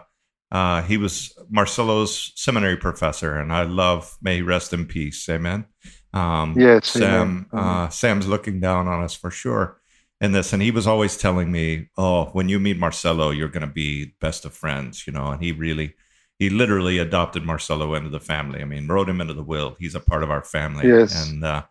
uh, 0.52 0.82
he 0.82 0.98
was 0.98 1.34
Marcelo's 1.50 2.34
seminary 2.36 2.76
professor, 2.76 3.38
and 3.38 3.54
I 3.54 3.64
love. 3.64 4.18
May 4.22 4.36
he 4.36 4.42
rest 4.42 4.74
in 4.74 4.86
peace. 4.86 5.30
Amen. 5.30 5.66
Um, 6.14 6.56
yes, 6.58 6.88
Sam. 6.88 7.48
Uh, 7.54 7.90
Sam's 7.90 8.28
looking 8.28 8.60
down 8.60 8.88
on 8.88 9.04
us 9.04 9.14
for 9.14 9.32
sure 9.32 9.80
in 10.20 10.32
this, 10.34 10.54
and 10.54 10.62
he 10.62 10.72
was 10.72 10.88
always 10.88 11.18
telling 11.18 11.52
me, 11.52 11.90
"Oh, 11.98 12.26
when 12.34 12.50
you 12.50 12.60
meet 12.60 12.78
Marcelo, 12.78 13.32
you're 13.32 13.48
going 13.48 13.68
to 13.68 13.74
be 13.74 14.14
best 14.20 14.46
of 14.46 14.54
friends," 14.54 15.08
you 15.08 15.14
know. 15.14 15.28
And 15.28 15.44
he 15.44 15.52
really 15.52 15.96
he 16.38 16.50
literally 16.50 16.98
adopted 16.98 17.44
Marcelo 17.44 17.94
into 17.94 18.10
the 18.10 18.20
family. 18.20 18.62
I 18.62 18.66
mean, 18.66 18.88
wrote 18.88 19.10
him 19.10 19.22
into 19.22 19.34
the 19.34 19.44
will. 19.44 19.76
He's 19.80 19.96
a 19.96 20.00
part 20.00 20.24
of 20.24 20.32
our 20.32 20.44
family. 20.44 20.88
Yes. 20.88 21.30
And 21.30 21.44
uh, 21.44 21.64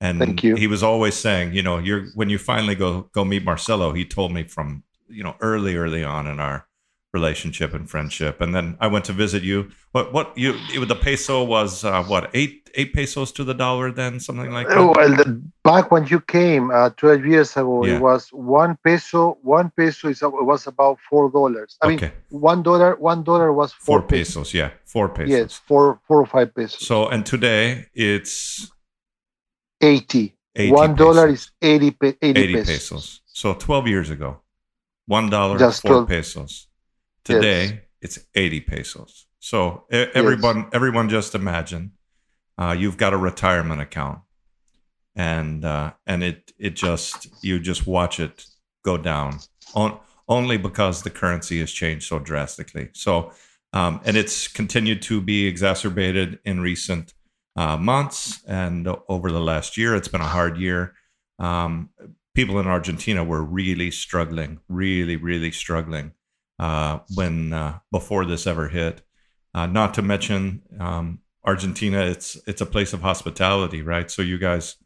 and 0.00 0.18
Thank 0.18 0.44
you. 0.44 0.56
he 0.56 0.66
was 0.66 0.82
always 0.82 1.14
saying, 1.14 1.54
you 1.54 1.62
know, 1.62 1.78
you're 1.78 2.06
when 2.14 2.28
you 2.28 2.38
finally 2.38 2.74
go 2.74 3.08
go 3.12 3.24
meet 3.24 3.44
Marcelo, 3.44 3.92
he 3.92 4.04
told 4.04 4.32
me 4.32 4.42
from 4.42 4.82
you 5.08 5.22
know 5.22 5.36
early 5.40 5.76
early 5.76 6.04
on 6.04 6.26
in 6.26 6.40
our 6.40 6.66
relationship 7.12 7.72
and 7.72 7.88
friendship. 7.88 8.40
And 8.40 8.54
then 8.54 8.76
I 8.80 8.86
went 8.88 9.04
to 9.06 9.12
visit 9.12 9.42
you. 9.42 9.70
What 9.92 10.12
what 10.12 10.36
you 10.36 10.54
it, 10.74 10.86
the 10.88 10.94
peso 10.94 11.42
was 11.44 11.84
uh, 11.84 12.02
what 12.04 12.30
eight 12.34 12.68
eight 12.74 12.92
pesos 12.92 13.32
to 13.32 13.44
the 13.44 13.54
dollar 13.54 13.90
then 13.90 14.20
something 14.20 14.50
like 14.50 14.68
that. 14.68 14.76
Well, 14.76 14.92
the- 14.92 15.42
back 15.64 15.90
when 15.90 16.06
you 16.06 16.20
came 16.20 16.70
uh, 16.70 16.90
12 16.90 17.24
years 17.26 17.56
ago, 17.56 17.84
Yeah. 17.84 17.96
it 17.96 18.02
was 18.02 18.28
one 18.32 18.76
peso. 18.84 19.38
One 19.42 19.70
peso 19.76 20.08
is 20.08 20.22
it 20.22 20.30
was 20.30 20.66
about 20.66 20.98
four 21.08 21.30
dollars. 21.30 21.78
I 21.82 21.88
mean, 21.88 22.12
one 22.30 22.62
dollar. 22.62 22.96
One 22.96 23.22
dollar 23.24 23.52
was 23.52 23.72
four 23.72 24.00
four, 24.00 24.02
pesos. 24.08 24.34
pesos. 24.50 24.54
Yeah, 24.54 24.70
four 24.84 25.08
pesos. 25.08 25.30
Yes, 25.30 25.54
four 25.54 26.00
four 26.06 26.20
or 26.20 26.26
five 26.26 26.54
pesos. 26.54 26.86
So 26.86 27.08
and 27.08 27.24
today 27.24 27.86
it's 27.94 28.70
80. 29.80 30.34
80 30.58 30.72
One 30.72 30.94
dollar 30.94 31.28
is 31.28 31.50
80, 31.60 31.90
pe- 31.90 32.14
80, 32.22 32.40
80 32.40 32.52
pesos. 32.54 32.66
pesos. 32.68 33.20
So 33.26 33.52
12 33.54 33.88
years 33.88 34.08
ago, 34.10 34.40
one 35.06 35.28
dollar, 35.28 35.58
four 35.58 36.06
12 36.06 36.08
pesos. 36.08 36.68
Today 37.26 37.82
it's 38.00 38.18
80 38.34 38.60
pesos. 38.60 39.26
So 39.40 39.84
everyone, 39.90 40.68
everyone, 40.72 41.08
just 41.08 41.34
imagine 41.34 41.92
uh, 42.58 42.74
you've 42.76 42.96
got 42.96 43.12
a 43.12 43.16
retirement 43.16 43.80
account, 43.80 44.20
and 45.14 45.64
uh, 45.64 45.92
and 46.06 46.22
it 46.22 46.52
it 46.58 46.74
just 46.74 47.28
you 47.42 47.60
just 47.60 47.86
watch 47.86 48.18
it 48.18 48.44
go 48.84 48.96
down 48.96 49.40
on, 49.74 49.98
only 50.28 50.56
because 50.56 51.02
the 51.02 51.10
currency 51.10 51.60
has 51.60 51.70
changed 51.70 52.08
so 52.08 52.18
drastically. 52.18 52.90
So 52.92 53.32
um, 53.72 54.00
and 54.04 54.16
it's 54.16 54.48
continued 54.48 55.02
to 55.02 55.20
be 55.20 55.46
exacerbated 55.46 56.38
in 56.44 56.60
recent 56.60 57.14
uh, 57.56 57.76
months 57.76 58.42
and 58.48 58.88
over 59.08 59.30
the 59.30 59.40
last 59.40 59.76
year. 59.76 59.94
It's 59.94 60.08
been 60.08 60.20
a 60.20 60.28
hard 60.28 60.58
year. 60.58 60.94
Um, 61.38 61.90
people 62.34 62.58
in 62.58 62.66
Argentina 62.66 63.22
were 63.22 63.42
really 63.42 63.90
struggling, 63.90 64.60
really, 64.68 65.16
really 65.16 65.52
struggling 65.52 66.12
uh, 66.58 67.00
when 67.14 67.52
uh, 67.52 67.78
before 67.92 68.24
this 68.24 68.46
ever 68.46 68.68
hit. 68.68 69.02
Uh, 69.54 69.66
not 69.66 69.94
to 69.94 70.02
mention 70.02 70.62
um, 70.80 71.20
Argentina, 71.44 72.00
it's 72.06 72.36
it's 72.46 72.60
a 72.60 72.66
place 72.66 72.92
of 72.92 73.00
hospitality, 73.02 73.82
right? 73.82 74.10
So 74.10 74.22
you 74.22 74.38
guys, 74.38 74.76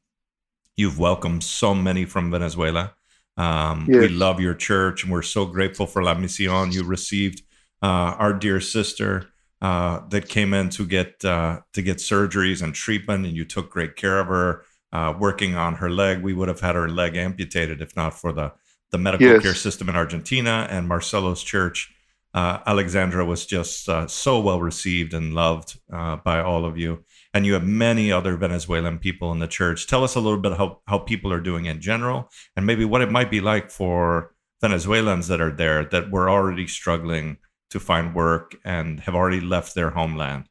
you've 0.76 0.98
welcomed 0.98 1.42
so 1.44 1.74
many 1.74 2.04
from 2.04 2.30
Venezuela. 2.30 2.94
Um, 3.36 3.86
We 4.00 4.08
love 4.08 4.40
your 4.40 4.54
church, 4.54 5.02
and 5.02 5.12
we're 5.12 5.22
so 5.22 5.46
grateful 5.46 5.86
for 5.86 6.02
La 6.02 6.14
Misión. 6.14 6.72
You 6.72 6.84
received 6.84 7.42
uh, 7.82 8.14
our 8.18 8.32
dear 8.34 8.60
sister 8.60 9.28
uh, 9.62 10.00
that 10.10 10.28
came 10.28 10.54
in 10.54 10.68
to 10.70 10.86
get 10.86 11.24
uh, 11.24 11.60
to 11.72 11.82
get 11.82 11.98
surgeries 11.98 12.62
and 12.62 12.74
treatment, 12.74 13.26
and 13.26 13.36
you 13.36 13.44
took 13.44 13.70
great 13.70 13.96
care 13.96 14.20
of 14.20 14.26
her. 14.28 14.64
Uh, 14.92 15.14
working 15.18 15.54
on 15.54 15.76
her 15.76 15.88
leg, 15.88 16.20
we 16.20 16.32
would 16.34 16.48
have 16.48 16.60
had 16.60 16.74
her 16.74 16.88
leg 16.88 17.16
amputated 17.16 17.80
if 17.80 17.94
not 17.94 18.12
for 18.12 18.32
the 18.32 18.52
the 18.90 18.98
medical 18.98 19.26
Yes. 19.26 19.42
care 19.42 19.54
system 19.54 19.88
in 19.88 19.96
Argentina 19.96 20.66
and 20.70 20.88
Marcelo's 20.88 21.42
church. 21.42 21.92
Uh, 22.32 22.58
Alexandra 22.66 23.24
was 23.24 23.44
just 23.44 23.88
uh, 23.88 24.06
so 24.06 24.40
well 24.40 24.60
received 24.60 25.14
and 25.14 25.34
loved 25.34 25.78
uh, 25.92 26.16
by 26.16 26.40
all 26.40 26.64
of 26.64 26.78
you. 26.78 27.04
And 27.34 27.44
you 27.44 27.54
have 27.54 27.64
many 27.64 28.12
other 28.12 28.36
Venezuelan 28.36 28.98
people 28.98 29.32
in 29.32 29.40
the 29.40 29.48
church. 29.48 29.86
Tell 29.86 30.04
us 30.04 30.14
a 30.14 30.20
little 30.20 30.38
bit 30.38 30.56
how, 30.56 30.80
how 30.86 30.98
people 30.98 31.32
are 31.32 31.40
doing 31.40 31.66
in 31.66 31.80
general 31.80 32.30
and 32.56 32.66
maybe 32.66 32.84
what 32.84 33.02
it 33.02 33.10
might 33.10 33.30
be 33.30 33.40
like 33.40 33.70
for 33.70 34.34
Venezuelans 34.60 35.26
that 35.28 35.40
are 35.40 35.50
there 35.50 35.84
that 35.86 36.10
were 36.10 36.28
already 36.30 36.66
struggling 36.66 37.38
to 37.70 37.80
find 37.80 38.14
work 38.14 38.56
and 38.64 39.00
have 39.00 39.14
already 39.14 39.40
left 39.40 39.74
their 39.74 39.90
homeland. 39.90 40.44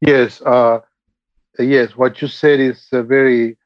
Yes, 0.00 0.40
uh, 0.42 0.80
yes. 1.58 1.96
What 1.96 2.20
you 2.20 2.28
said 2.28 2.60
is 2.60 2.86
uh, 2.92 3.02
very 3.02 3.56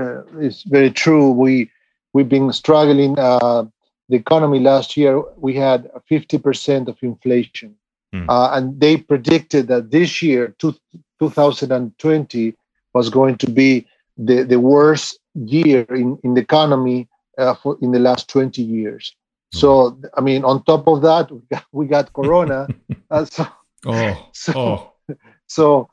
uh, 0.00 0.22
is 0.48 0.62
very 0.76 0.90
true. 0.90 1.30
We 1.30 1.70
we've 2.14 2.28
been 2.28 2.52
struggling. 2.52 3.18
Uh, 3.18 3.64
the 4.08 4.16
economy 4.16 4.58
last 4.60 4.96
year 4.96 5.12
we 5.36 5.52
had 5.54 5.90
fifty 6.08 6.38
percent 6.38 6.88
of 6.88 6.96
inflation, 7.02 7.70
Hmm. 8.12 8.28
uh, 8.28 8.48
and 8.56 8.64
they 8.80 8.96
predicted 8.96 9.68
that 9.68 9.90
this 9.92 10.20
year, 10.20 10.42
two, 10.58 10.74
2020, 11.20 12.54
was 12.94 13.08
going 13.10 13.36
to 13.38 13.50
be 13.50 13.86
the, 14.16 14.42
the 14.42 14.58
worst 14.58 15.18
year 15.34 15.82
in, 15.90 16.18
in 16.24 16.34
the 16.34 16.40
economy 16.40 17.08
uh, 17.38 17.54
for, 17.54 17.78
in 17.80 17.92
the 17.92 17.98
last 18.00 18.28
20 18.28 18.62
years. 18.62 19.14
So, 19.52 19.96
I 20.16 20.20
mean, 20.20 20.44
on 20.44 20.62
top 20.64 20.86
of 20.88 21.02
that, 21.02 21.30
we 21.30 21.40
got, 21.50 21.64
we 21.72 21.86
got 21.86 22.12
Corona. 22.12 22.68
uh, 23.10 23.24
so, 23.24 23.46
Oh, 23.86 24.28
So- 24.32 24.52
oh, 24.56 24.92
so 25.46 25.88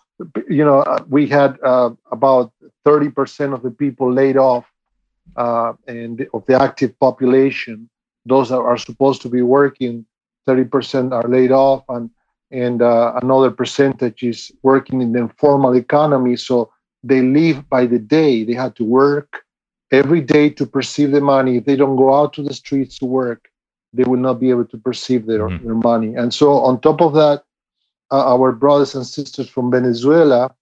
you 0.49 0.65
know 0.65 0.79
uh, 0.79 1.03
we 1.09 1.27
had 1.27 1.57
uh, 1.63 1.91
about 2.11 2.51
30% 2.87 3.53
of 3.53 3.61
the 3.63 3.71
people 3.71 4.07
laid 4.21 4.37
off 4.37 4.65
uh, 5.35 5.73
and 5.87 6.27
of 6.33 6.45
the 6.47 6.55
active 6.67 6.97
population 6.99 7.89
those 8.25 8.49
that 8.49 8.59
are 8.71 8.77
supposed 8.77 9.21
to 9.23 9.29
be 9.29 9.41
working 9.41 10.05
30% 10.47 11.13
are 11.13 11.27
laid 11.37 11.51
off 11.51 11.83
and 11.89 12.09
and 12.51 12.81
uh, 12.81 13.19
another 13.23 13.51
percentage 13.51 14.23
is 14.23 14.39
working 14.63 15.01
in 15.01 15.11
the 15.13 15.19
informal 15.19 15.75
economy 15.75 16.35
so 16.37 16.71
they 17.03 17.21
live 17.21 17.69
by 17.69 17.85
the 17.85 17.99
day. 17.99 18.43
They 18.43 18.53
had 18.65 18.75
to 18.77 18.85
work 18.85 19.43
every 19.91 20.21
day 20.21 20.49
to 20.59 20.65
perceive 20.65 21.11
the 21.11 21.21
money. 21.21 21.57
If 21.57 21.65
they 21.65 21.75
don't 21.75 21.97
go 21.97 22.13
out 22.19 22.33
to 22.35 22.43
the 22.43 22.53
streets 22.53 22.97
to 22.99 23.05
work 23.05 23.41
they 23.93 24.03
will 24.03 24.23
not 24.29 24.39
be 24.39 24.49
able 24.49 24.65
to 24.65 24.77
perceive 24.77 25.25
their, 25.25 25.47
Mhm. 25.49 25.63
their 25.63 25.75
money. 25.91 26.11
And 26.15 26.33
so 26.33 26.47
on 26.67 26.79
top 26.81 27.01
of 27.01 27.13
that 27.13 27.43
uh, 28.11 28.33
our 28.33 28.51
brothers 28.51 28.95
and 28.95 29.05
sisters 29.05 29.49
from 29.49 29.71
Venezuela, 29.71 30.53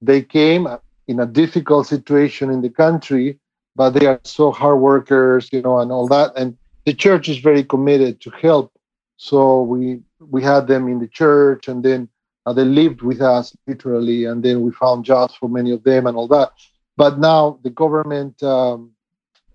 they 0.00 0.22
came 0.22 0.66
in 1.06 1.20
a 1.20 1.26
difficult 1.26 1.86
situation 1.86 2.50
in 2.50 2.62
the 2.62 2.70
country, 2.70 3.38
but 3.76 3.90
they 3.90 4.06
are 4.06 4.20
so 4.24 4.50
hard 4.50 4.80
workers, 4.80 5.50
you 5.52 5.62
know, 5.62 5.78
and 5.78 5.92
all 5.92 6.08
that. 6.08 6.32
And 6.36 6.56
the 6.86 6.94
church 6.94 7.28
is 7.28 7.38
very 7.38 7.64
committed 7.64 8.20
to 8.22 8.30
help. 8.30 8.72
So 9.16 9.62
we 9.62 10.00
we 10.18 10.42
had 10.42 10.66
them 10.66 10.88
in 10.88 10.98
the 10.98 11.08
church, 11.08 11.68
and 11.68 11.84
then 11.84 12.08
uh, 12.46 12.52
they 12.52 12.64
lived 12.64 13.02
with 13.02 13.20
us 13.20 13.56
literally, 13.66 14.24
and 14.24 14.42
then 14.42 14.62
we 14.62 14.72
found 14.72 15.04
jobs 15.04 15.34
for 15.34 15.48
many 15.48 15.70
of 15.70 15.84
them 15.84 16.06
and 16.06 16.16
all 16.16 16.28
that. 16.28 16.52
But 16.96 17.18
now 17.18 17.58
the 17.62 17.70
government 17.70 18.42
um, 18.42 18.92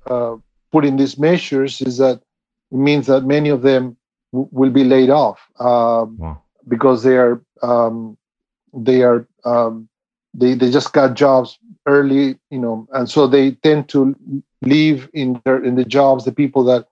uh, 0.09 0.37
putting 0.71 0.97
these 0.97 1.17
measures 1.17 1.81
is 1.81 1.97
that 1.97 2.21
it 2.71 2.77
means 2.77 3.07
that 3.07 3.25
many 3.25 3.49
of 3.49 3.61
them 3.61 3.97
w- 4.31 4.49
will 4.51 4.69
be 4.69 4.83
laid 4.83 5.09
off. 5.09 5.39
Um, 5.59 6.17
wow. 6.17 6.41
because 6.67 7.03
they 7.03 7.17
are 7.17 7.41
um, 7.61 8.17
they 8.73 9.03
are 9.03 9.27
um, 9.43 9.88
they 10.33 10.53
they 10.53 10.69
just 10.69 10.93
got 10.93 11.15
jobs 11.15 11.57
early, 11.87 12.37
you 12.49 12.59
know, 12.59 12.87
and 12.93 13.09
so 13.09 13.27
they 13.27 13.51
tend 13.51 13.89
to 13.89 14.15
leave 14.61 15.09
in 15.13 15.33
their 15.39 15.63
in 15.63 15.75
the 15.75 15.85
jobs 15.85 16.25
the 16.25 16.31
people 16.31 16.63
that 16.65 16.85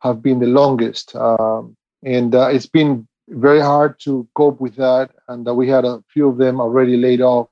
have 0.00 0.22
been 0.22 0.38
the 0.38 0.46
longest, 0.46 1.14
um, 1.16 1.76
and 2.04 2.34
uh, 2.34 2.48
it's 2.48 2.66
been 2.66 3.06
very 3.28 3.60
hard 3.60 3.98
to 4.00 4.26
cope 4.34 4.60
with 4.60 4.76
that. 4.76 5.10
And 5.28 5.46
uh, 5.48 5.54
we 5.54 5.68
had 5.68 5.84
a 5.84 6.02
few 6.12 6.28
of 6.28 6.38
them 6.38 6.60
already 6.60 6.96
laid 6.96 7.20
off, 7.20 7.48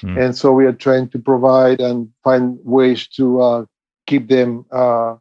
Hmm. 0.00 0.16
and 0.16 0.36
so 0.36 0.52
we 0.52 0.64
are 0.66 0.72
trying 0.72 1.08
to 1.10 1.18
provide 1.18 1.80
and 1.80 2.08
find 2.22 2.58
ways 2.64 3.06
to 3.08 3.40
uh, 3.40 3.64
keep 4.06 4.28
them 4.28 4.64
uh, 4.72 5.16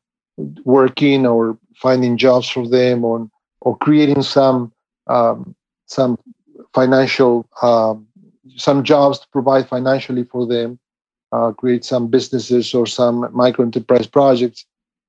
working 0.64 1.26
or 1.26 1.58
finding 1.76 2.18
jobs 2.18 2.50
for 2.50 2.68
them 2.68 3.04
or 3.06 3.30
or 3.62 3.78
creating 3.78 4.22
some 4.22 4.72
um, 5.08 5.56
some 5.86 6.18
financial 6.74 7.48
um, 7.62 8.08
some 8.58 8.84
jobs 8.84 9.20
to 9.20 9.28
provide 9.32 9.68
financially 9.68 10.24
for 10.24 10.46
them 10.48 10.80
uh, 11.32 11.52
create 11.52 11.86
some 11.86 12.08
businesses 12.08 12.74
or 12.74 12.86
some 12.86 13.30
micro 13.34 13.64
enterprise 13.66 14.08
projects 14.08 14.66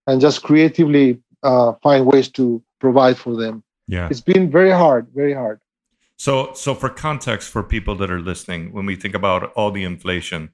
and 0.06 0.20
just 0.20 0.42
creatively 0.42 1.20
uh, 1.42 1.72
find 1.82 2.06
ways 2.06 2.28
to 2.28 2.62
provide 2.80 3.16
for 3.16 3.36
them 3.36 3.62
Yeah. 3.88 4.08
it's 4.10 4.20
been 4.20 4.50
very 4.50 4.70
hard 4.70 5.06
very 5.14 5.34
hard 5.34 5.58
So, 6.16 6.52
so 6.54 6.74
for 6.74 6.88
context 6.88 7.48
for 7.50 7.62
people 7.64 7.94
that 7.96 8.10
are 8.10 8.20
listening, 8.20 8.72
when 8.72 8.86
we 8.86 8.94
think 8.96 9.14
about 9.14 9.52
all 9.56 9.72
the 9.72 9.82
inflation, 9.82 10.50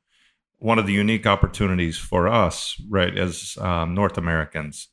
one 0.58 0.78
of 0.80 0.86
the 0.86 0.94
unique 1.04 1.26
opportunities 1.26 1.98
for 1.98 2.26
us, 2.26 2.80
right, 2.88 3.14
as 3.18 3.58
um, 3.60 3.94
North 3.94 4.16
Americans, 4.16 4.88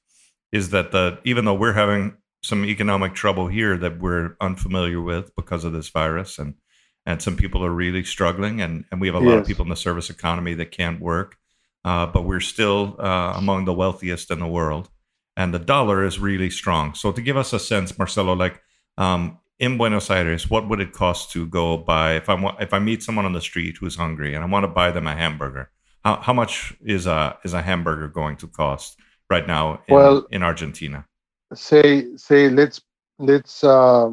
is 0.52 0.70
that 0.72 0.92
the 0.92 1.18
even 1.24 1.46
though 1.46 1.60
we're 1.64 1.80
having 1.86 2.18
some 2.44 2.66
economic 2.66 3.14
trouble 3.14 3.48
here 3.48 3.78
that 3.78 4.00
we're 4.04 4.36
unfamiliar 4.42 5.02
with 5.02 5.32
because 5.36 5.64
of 5.68 5.72
this 5.74 5.90
virus, 5.90 6.38
and 6.40 6.56
and 7.06 7.22
some 7.22 7.36
people 7.36 7.64
are 7.64 7.72
really 7.72 8.04
struggling, 8.04 8.62
and 8.62 8.86
and 8.92 9.02
we 9.02 9.08
have 9.08 9.16
a 9.16 9.20
lot 9.20 9.38
of 9.38 9.48
people 9.48 9.64
in 9.64 9.70
the 9.70 9.76
service 9.76 10.10
economy 10.10 10.54
that 10.56 10.72
can't 10.72 11.00
work, 11.00 11.38
uh, 11.84 12.06
but 12.06 12.24
we're 12.24 12.40
still 12.40 12.96
uh, 13.00 13.34
among 13.36 13.66
the 13.66 13.74
wealthiest 13.74 14.32
in 14.32 14.40
the 14.40 14.48
world, 14.48 14.90
and 15.38 15.54
the 15.54 15.60
dollar 15.60 16.04
is 16.04 16.20
really 16.20 16.50
strong. 16.50 16.94
So, 16.96 17.12
to 17.12 17.22
give 17.22 17.38
us 17.38 17.54
a 17.54 17.60
sense, 17.60 17.98
Marcelo, 17.98 18.34
like. 18.34 18.62
Um, 18.98 19.40
in 19.58 19.78
Buenos 19.78 20.10
Aires, 20.10 20.50
what 20.50 20.68
would 20.68 20.82
it 20.82 20.92
cost 20.92 21.32
to 21.32 21.46
go 21.48 21.78
buy 21.78 22.16
if 22.16 22.28
I 22.30 22.36
if 22.60 22.74
I 22.74 22.80
meet 22.80 23.04
someone 23.04 23.26
on 23.26 23.32
the 23.34 23.42
street 23.42 23.78
who's 23.80 23.96
hungry 23.96 24.34
and 24.36 24.44
I 24.44 24.48
want 24.48 24.64
to 24.64 24.68
buy 24.68 24.92
them 24.92 25.08
a 25.08 25.16
hamburger? 25.16 25.70
How, 26.04 26.18
how 26.18 26.34
much 26.34 26.74
is 26.82 27.08
a 27.08 27.38
is 27.44 27.54
a 27.54 27.62
hamburger 27.62 28.08
going 28.10 28.36
to 28.38 28.48
cost 28.48 29.00
right 29.30 29.48
now 29.48 29.82
in, 29.88 29.96
Well- 29.96 30.28
in 30.30 30.44
Argentina? 30.44 31.06
say 31.54 32.16
say 32.18 32.50
let's 32.50 32.82
let's 33.20 33.64
uh, 33.64 34.10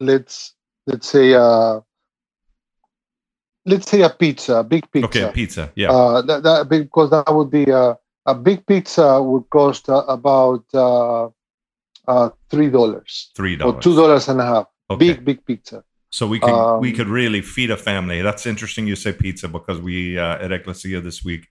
let's 0.00 0.54
let's 0.86 1.08
say 1.08 1.34
uh, 1.34 1.80
let's 3.66 3.90
say 3.90 4.02
a 4.02 4.10
pizza, 4.10 4.56
a 4.56 4.64
big 4.64 4.90
pizza. 4.90 5.06
Okay, 5.08 5.32
pizza. 5.32 5.72
Yeah. 5.74 5.90
Uh, 5.90 6.22
that, 6.22 6.42
that 6.42 6.68
because 6.68 7.10
that 7.10 7.32
would 7.34 7.50
be 7.50 7.70
uh, 7.70 7.94
a 8.26 8.34
big 8.34 8.66
pizza 8.66 9.22
would 9.22 9.48
cost 9.50 9.88
uh, 9.88 10.04
about 10.08 10.64
uh, 10.74 11.28
uh, 12.06 12.30
three 12.50 12.70
dollars 12.70 13.30
Three 13.34 13.54
or 13.54 13.58
dollars. 13.58 13.84
two 13.84 13.96
dollars 13.96 14.28
and 14.28 14.40
a 14.40 14.44
half. 14.44 14.66
Okay. 14.90 15.12
Big 15.12 15.24
big 15.24 15.44
pizza. 15.46 15.84
So 16.10 16.26
we 16.26 16.38
could 16.38 16.78
we 16.78 16.90
Um, 16.90 16.96
could 16.96 17.08
really 17.08 17.40
feed 17.42 17.70
a 17.70 17.76
family. 17.76 18.22
That's 18.22 18.46
interesting. 18.46 18.86
You 18.86 18.96
say 18.96 19.12
pizza 19.12 19.48
because 19.48 19.80
we 19.80 20.18
uh, 20.18 20.44
at 20.44 20.52
Ecclesia 20.52 21.00
this 21.00 21.24
week 21.24 21.48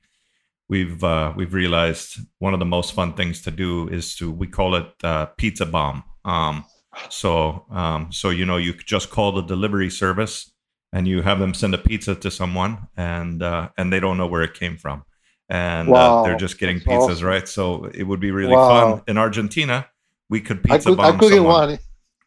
we've 0.69 1.03
uh, 1.03 1.33
we've 1.35 1.53
realized 1.53 2.19
one 2.39 2.53
of 2.53 2.59
the 2.59 2.65
most 2.65 2.93
fun 2.93 3.13
things 3.13 3.41
to 3.41 3.51
do 3.51 3.89
is 3.89 4.15
to 4.15 4.31
we 4.31 4.47
call 4.47 4.75
it 4.75 4.87
uh, 5.03 5.25
pizza 5.37 5.65
bomb. 5.65 6.03
Um, 6.23 6.63
so 7.09 7.65
um, 7.71 8.11
so 8.11 8.29
you 8.29 8.45
know 8.45 8.57
you 8.57 8.73
just 8.73 9.09
call 9.09 9.31
the 9.33 9.41
delivery 9.41 9.89
service 9.89 10.52
and 10.93 11.07
you 11.07 11.21
have 11.21 11.39
them 11.39 11.53
send 11.53 11.73
a 11.73 11.77
pizza 11.77 12.15
to 12.15 12.31
someone 12.31 12.87
and 12.95 13.43
uh, 13.43 13.67
and 13.77 13.91
they 13.91 13.99
don't 13.99 14.17
know 14.17 14.27
where 14.27 14.43
it 14.43 14.53
came 14.53 14.77
from 14.77 15.03
and 15.49 15.89
uh, 15.89 16.23
they're 16.23 16.37
just 16.37 16.57
getting 16.57 16.79
pizzas 16.79 17.09
awesome. 17.09 17.27
right. 17.27 17.47
So 17.47 17.85
it 17.93 18.03
would 18.03 18.19
be 18.19 18.31
really 18.31 18.55
Wow. 18.55 18.95
fun 18.95 19.03
in 19.07 19.17
Argentina. 19.17 19.87
We 20.29 20.39
could 20.39 20.63
pizza 20.63 20.89
could 20.89 20.97
bomb 20.97 21.05
I 21.05 21.11
could 21.19 21.29
get 21.29 21.37
someone 21.37 21.69
one. 21.69 21.79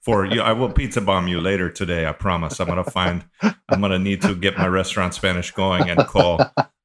for 0.02 0.26
you. 0.26 0.40
I 0.42 0.52
will 0.52 0.70
pizza 0.70 1.00
bomb 1.00 1.26
you 1.26 1.40
later 1.40 1.70
today. 1.70 2.06
I 2.06 2.12
promise. 2.12 2.60
I'm 2.60 2.68
gonna 2.68 2.84
find. 2.84 3.24
I'm 3.42 3.80
gonna 3.80 3.98
need 3.98 4.22
to 4.22 4.34
get 4.34 4.58
my 4.58 4.66
restaurant 4.68 5.14
Spanish 5.14 5.50
going 5.52 5.88
and 5.90 6.06
call 6.06 6.40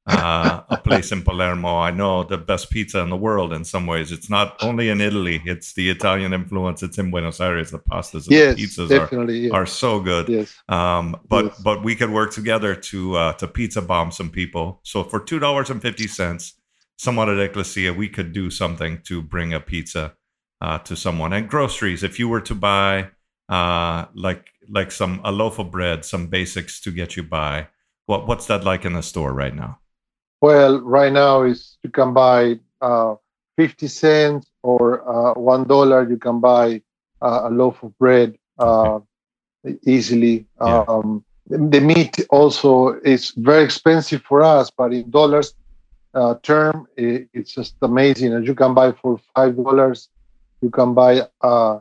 uh, 0.08 0.62
a 0.70 0.78
place 0.92 1.12
in 1.12 1.22
Palermo. 1.24 1.78
I 1.90 1.92
know 1.92 2.24
the 2.24 2.38
best 2.38 2.70
pizza 2.70 3.00
in 3.00 3.10
the 3.10 3.18
world. 3.28 3.54
In 3.54 3.64
some 3.64 3.86
ways, 3.88 4.12
it's 4.12 4.30
not 4.30 4.48
only 4.62 4.90
in 4.90 5.02
Italy. 5.02 5.42
It's 5.46 5.74
the 5.74 5.90
Italian 5.90 6.34
influence. 6.34 6.84
It's 6.84 6.98
in 6.98 7.12
Buenos 7.12 7.40
Aires. 7.40 7.72
The 7.72 7.80
pastas 7.80 8.28
and 8.28 8.36
Yes, 8.38 8.56
the 8.56 8.64
pizzas 8.64 8.90
are, 9.28 9.32
yes. 9.32 9.52
are 9.54 9.66
so 9.66 10.00
good. 10.00 10.26
yes. 10.30 10.54
Um, 10.70 11.06
but 11.28 11.46
Yes. 11.46 11.62
but 11.64 11.84
we 11.84 11.96
could 11.96 12.12
work 12.12 12.32
together 12.32 12.76
to 12.92 13.00
uh, 13.16 13.34
to 13.34 13.48
pizza 13.48 13.82
bomb 13.82 14.12
some 14.12 14.30
people. 14.30 14.80
So 14.84 15.04
for 15.04 15.20
two 15.20 15.40
dollars 15.40 15.70
and 15.70 15.82
fifty 15.82 16.08
cents, 16.08 16.54
someone 16.98 17.30
at 17.30 17.40
Ecclesia, 17.40 17.94
we 17.94 18.08
could 18.10 18.32
do 18.34 18.50
something 18.50 19.02
to 19.10 19.22
bring 19.22 19.54
a 19.54 19.60
pizza 19.60 20.14
uh, 20.62 20.78
to 20.88 20.96
someone. 20.96 21.34
And 21.34 21.50
groceries, 21.50 22.04
if 22.04 22.20
you 22.20 22.28
were 22.30 22.42
to 22.42 22.56
buy 22.56 23.10
uh, 23.50 24.06
like 24.14 24.46
like 24.70 24.92
some 24.92 25.20
a 25.24 25.32
loaf 25.32 25.60
of 25.60 25.72
bread, 25.72 26.06
some 26.06 26.28
basics 26.28 26.80
to 26.82 26.92
get 26.92 27.16
you 27.18 27.24
by, 27.24 27.68
what 28.06 28.28
what's 28.28 28.46
that 28.48 28.64
like 28.64 28.86
in 28.86 28.94
the 28.94 29.02
store 29.02 29.34
right 29.34 29.56
now? 29.56 29.80
Well, 30.42 30.82
right 30.82 31.14
now 31.14 31.44
is 31.44 31.78
you 31.84 31.90
can 31.90 32.14
buy 32.14 32.60
uh, 32.82 33.16
fifty 33.56 33.88
cents 33.88 34.50
or 34.64 35.08
uh, 35.08 35.34
one 35.40 35.66
dollar. 35.66 36.10
You 36.10 36.18
can 36.18 36.40
buy 36.40 36.82
uh, 37.22 37.42
a 37.44 37.50
loaf 37.50 37.84
of 37.84 37.98
bread 37.98 38.38
uh, 38.58 39.00
easily. 39.86 40.46
Yeah. 40.60 40.86
Um, 40.88 41.24
the 41.48 41.82
meat 41.82 42.26
also 42.30 42.94
is 43.04 43.32
very 43.32 43.64
expensive 43.64 44.24
for 44.24 44.42
us, 44.42 44.72
but 44.72 44.94
in 44.94 45.10
dollars 45.10 45.54
uh, 46.14 46.36
term, 46.44 46.88
i 46.98 47.28
it's 47.34 47.54
just 47.54 47.76
amazing. 47.82 48.34
And 48.34 48.46
you 48.48 48.56
can 48.56 48.74
buy 48.74 48.92
for 48.94 49.20
five 49.36 49.56
dollars. 49.56 50.10
You 50.62 50.70
can 50.70 50.94
buy 50.94 51.28
uh, 51.42 51.80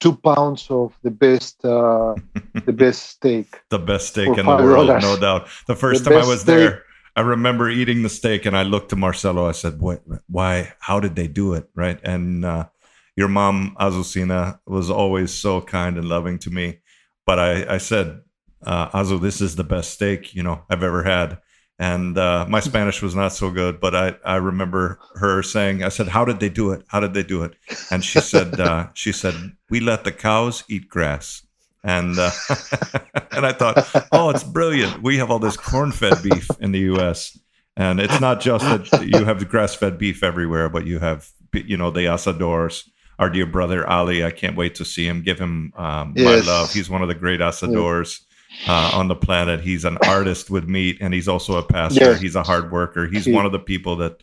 two 0.00 0.16
pounds 0.16 0.66
of 0.70 0.92
the 1.02 1.10
best 1.10 1.64
uh, 1.64 2.14
the 2.66 2.72
best 2.72 3.10
steak. 3.10 3.60
the 3.70 3.78
best 3.78 4.08
steak 4.08 4.28
in 4.38 4.46
the 4.46 4.56
world, 4.66 4.88
$5. 4.88 5.02
no 5.02 5.16
doubt. 5.16 5.48
The 5.66 5.76
first 5.76 6.04
The 6.04 6.10
time 6.10 6.22
I 6.24 6.26
was 6.26 6.40
steak. 6.40 6.56
there, 6.56 6.84
I 7.14 7.20
remember 7.20 7.68
eating 7.68 8.02
the 8.02 8.08
steak, 8.08 8.46
and 8.46 8.56
I 8.56 8.62
looked 8.62 8.90
to 8.90 8.96
Marcelo. 8.96 9.46
I 9.46 9.52
said, 9.52 9.80
"What? 9.80 10.02
Why? 10.28 10.72
How 10.80 11.00
did 11.00 11.16
they 11.16 11.28
do 11.28 11.54
it?" 11.54 11.68
Right? 11.74 12.00
And 12.02 12.44
uh, 12.44 12.68
your 13.16 13.28
mom, 13.28 13.76
Azucena, 13.78 14.60
was 14.66 14.90
always 14.90 15.32
so 15.32 15.60
kind 15.60 15.98
and 15.98 16.08
loving 16.08 16.38
to 16.40 16.50
me. 16.50 16.80
But 17.26 17.38
I, 17.38 17.74
I 17.74 17.78
said, 17.78 18.22
uh, 18.64 18.88
"Azu, 18.90 19.20
this 19.20 19.40
is 19.40 19.56
the 19.56 19.64
best 19.64 19.92
steak 19.92 20.34
you 20.34 20.42
know 20.42 20.62
I've 20.70 20.82
ever 20.82 21.02
had." 21.02 21.38
And 21.78 22.16
uh, 22.16 22.46
my 22.48 22.60
Spanish 22.60 23.02
was 23.02 23.14
not 23.14 23.32
so 23.32 23.50
good, 23.50 23.80
but 23.80 23.94
I, 23.94 24.14
I 24.24 24.36
remember 24.36 25.00
her 25.16 25.42
saying, 25.42 25.82
"I 25.82 25.88
said, 25.88 26.08
how 26.08 26.24
did 26.24 26.38
they 26.40 26.48
do 26.48 26.70
it? 26.70 26.84
How 26.88 27.00
did 27.00 27.12
they 27.12 27.24
do 27.24 27.42
it?" 27.42 27.56
And 27.90 28.04
she 28.04 28.20
said, 28.20 28.58
uh, 28.60 28.88
"She 28.94 29.12
said 29.12 29.34
we 29.68 29.80
let 29.80 30.04
the 30.04 30.12
cows 30.12 30.64
eat 30.68 30.88
grass." 30.88 31.42
And 31.84 32.18
uh, 32.18 32.30
and 33.32 33.44
I 33.46 33.52
thought, 33.52 34.06
oh, 34.12 34.30
it's 34.30 34.44
brilliant. 34.44 35.02
We 35.02 35.18
have 35.18 35.30
all 35.30 35.38
this 35.38 35.56
corn-fed 35.56 36.22
beef 36.22 36.48
in 36.60 36.72
the 36.72 36.80
U.S. 36.80 37.38
And 37.76 38.00
it's 38.00 38.20
not 38.20 38.40
just 38.40 38.64
that 38.90 39.06
you 39.06 39.24
have 39.24 39.38
the 39.40 39.46
grass-fed 39.46 39.98
beef 39.98 40.22
everywhere, 40.22 40.68
but 40.68 40.86
you 40.86 40.98
have, 40.98 41.28
you 41.54 41.76
know, 41.76 41.90
the 41.90 42.02
asadors. 42.06 42.84
Our 43.18 43.30
dear 43.30 43.46
brother 43.46 43.86
Ali, 43.88 44.24
I 44.24 44.30
can't 44.30 44.56
wait 44.56 44.74
to 44.76 44.84
see 44.84 45.06
him. 45.06 45.22
Give 45.22 45.38
him 45.38 45.72
um, 45.76 46.12
Yes. 46.16 46.44
my 46.46 46.52
love. 46.52 46.72
He's 46.72 46.90
one 46.90 47.02
of 47.02 47.08
the 47.08 47.14
great 47.14 47.40
asadors 47.40 48.20
uh, 48.68 48.90
on 48.94 49.08
the 49.08 49.14
planet. 49.14 49.60
He's 49.60 49.84
an 49.84 49.96
artist 50.06 50.50
with 50.50 50.68
meat, 50.68 50.98
and 51.00 51.14
he's 51.14 51.28
also 51.28 51.56
a 51.56 51.62
pastor. 51.62 52.00
Yes. 52.12 52.20
He's 52.20 52.36
a 52.36 52.42
hard 52.42 52.70
worker. 52.72 53.06
He's 53.06 53.24
He- 53.24 53.32
one 53.32 53.46
of 53.46 53.52
the 53.52 53.58
people 53.58 53.96
that 53.96 54.22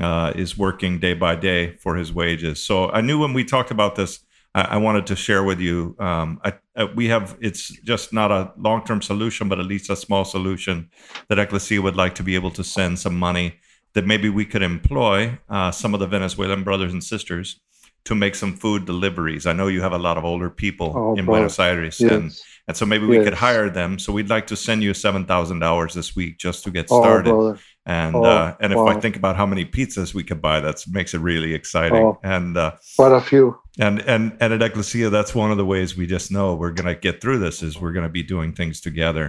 uh, 0.00 0.32
is 0.36 0.56
working 0.58 0.98
day 0.98 1.14
by 1.14 1.36
day 1.36 1.76
for 1.76 1.96
his 1.96 2.12
wages. 2.12 2.62
So 2.64 2.90
I 2.90 3.00
knew 3.00 3.18
when 3.18 3.32
we 3.32 3.44
talked 3.44 3.70
about 3.70 3.96
this, 3.96 4.20
I, 4.58 4.74
I 4.74 4.76
wanted 4.76 5.06
to 5.06 5.16
share 5.16 5.44
with 5.44 5.60
you. 5.60 5.94
Um, 5.98 6.40
I, 6.44 6.54
uh, 6.76 6.88
we 6.94 7.08
have 7.08 7.36
it's 7.40 7.68
just 7.82 8.12
not 8.12 8.30
a 8.30 8.52
long 8.56 8.84
term 8.84 9.00
solution, 9.02 9.48
but 9.48 9.60
at 9.60 9.66
least 9.66 9.90
a 9.90 9.96
small 9.96 10.24
solution 10.24 10.90
that 11.28 11.38
Ecclesia 11.38 11.80
would 11.80 11.96
like 11.96 12.14
to 12.16 12.22
be 12.22 12.34
able 12.34 12.50
to 12.52 12.64
send 12.64 12.98
some 12.98 13.16
money 13.16 13.54
that 13.94 14.06
maybe 14.06 14.28
we 14.28 14.44
could 14.44 14.62
employ 14.62 15.38
uh, 15.48 15.70
some 15.70 15.94
of 15.94 16.00
the 16.00 16.06
Venezuelan 16.06 16.62
brothers 16.62 16.92
and 16.92 17.02
sisters 17.02 17.60
to 18.08 18.14
make 18.14 18.34
some 18.34 18.54
food 18.62 18.84
deliveries. 18.92 19.44
I 19.46 19.52
know 19.58 19.68
you 19.68 19.82
have 19.82 19.92
a 20.00 20.04
lot 20.08 20.16
of 20.18 20.24
older 20.24 20.50
people 20.64 20.90
Oh, 20.96 21.14
in 21.18 21.24
boy. 21.26 21.32
Buenos 21.32 21.58
Aires, 21.58 22.00
and 22.00 22.24
Yes. 22.30 22.42
and 22.66 22.74
so 22.78 22.84
maybe 22.86 23.06
we 23.06 23.22
could 23.26 23.34
hire 23.46 23.68
them. 23.80 23.98
So 23.98 24.12
we'd 24.16 24.30
like 24.36 24.46
to 24.48 24.56
send 24.56 24.82
you 24.82 24.94
seven 24.94 25.22
thousand 25.32 25.58
dollars 25.66 25.92
this 25.94 26.16
week 26.16 26.32
just 26.46 26.64
to 26.64 26.70
get 26.70 26.86
Oh, 26.90 27.00
started. 27.02 27.30
brother. 27.34 27.58
And 27.84 28.14
Oh, 28.16 28.24
uh, 28.24 28.54
and 28.62 28.72
if 28.72 28.78
I 28.92 28.94
think 29.02 29.16
about 29.16 29.36
how 29.40 29.46
many 29.52 29.64
pizzas 29.76 30.14
we 30.14 30.24
could 30.28 30.40
buy, 30.48 30.60
that 30.60 30.76
makes 30.98 31.12
it 31.16 31.20
really 31.20 31.52
exciting. 31.60 32.04
Oh. 32.06 32.18
And 32.36 32.56
uh, 32.56 32.72
Quite 32.96 33.12
a 33.12 33.20
few. 33.30 33.44
and 33.86 33.96
and 34.12 34.24
and 34.40 34.50
at 34.54 34.62
Ecclesia, 34.68 35.10
that's 35.10 35.34
one 35.42 35.50
of 35.52 35.58
the 35.58 35.66
ways 35.74 35.96
we 35.96 36.06
just 36.06 36.30
know 36.30 36.46
we're 36.54 36.76
gonna 36.80 36.94
get 37.06 37.20
through 37.20 37.38
this 37.40 37.62
is 37.62 37.80
we're 37.80 37.92
gonna 37.96 38.08
be 38.20 38.22
doing 38.34 38.50
things 38.54 38.80
together. 38.80 39.26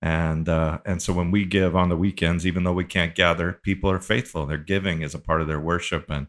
And 0.00 0.48
uh, 0.48 0.78
and 0.84 0.98
so 1.04 1.12
when 1.18 1.30
we 1.30 1.44
give 1.44 1.72
on 1.76 1.88
the 1.90 1.96
weekends, 2.06 2.46
even 2.46 2.64
though 2.64 2.78
we 2.82 2.84
can't 2.96 3.14
gather, 3.14 3.48
people 3.62 3.90
are 3.94 4.00
faithful. 4.14 4.46
They're 4.46 4.68
giving 4.74 5.04
as 5.04 5.14
a 5.14 5.18
part 5.28 5.40
of 5.42 5.48
their 5.48 5.60
worship, 5.60 6.04
and 6.16 6.26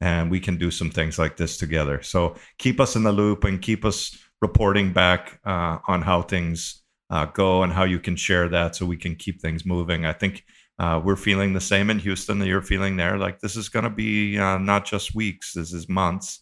and 0.00 0.30
we 0.30 0.40
can 0.40 0.56
do 0.56 0.70
some 0.70 0.90
things 0.90 1.18
like 1.18 1.36
this 1.36 1.56
together. 1.56 2.02
So 2.02 2.34
keep 2.58 2.80
us 2.80 2.96
in 2.96 3.04
the 3.04 3.12
loop 3.12 3.44
and 3.44 3.62
keep 3.62 3.84
us 3.84 4.16
reporting 4.42 4.92
back 4.92 5.40
uh, 5.44 5.78
on 5.88 6.02
how 6.02 6.22
things 6.22 6.82
uh, 7.10 7.26
go 7.26 7.62
and 7.62 7.72
how 7.72 7.84
you 7.84 8.00
can 8.00 8.16
share 8.16 8.48
that, 8.48 8.76
so 8.76 8.86
we 8.86 8.96
can 8.96 9.14
keep 9.14 9.40
things 9.40 9.64
moving. 9.64 10.04
I 10.04 10.12
think 10.12 10.44
uh, 10.78 11.00
we're 11.04 11.16
feeling 11.16 11.52
the 11.52 11.60
same 11.60 11.90
in 11.90 11.98
Houston 12.00 12.38
that 12.38 12.48
you're 12.48 12.62
feeling 12.62 12.96
there. 12.96 13.16
Like 13.16 13.40
this 13.40 13.56
is 13.56 13.68
going 13.68 13.84
to 13.84 13.90
be 13.90 14.38
uh, 14.38 14.58
not 14.58 14.84
just 14.84 15.14
weeks, 15.14 15.52
this 15.54 15.72
is 15.72 15.88
months, 15.88 16.40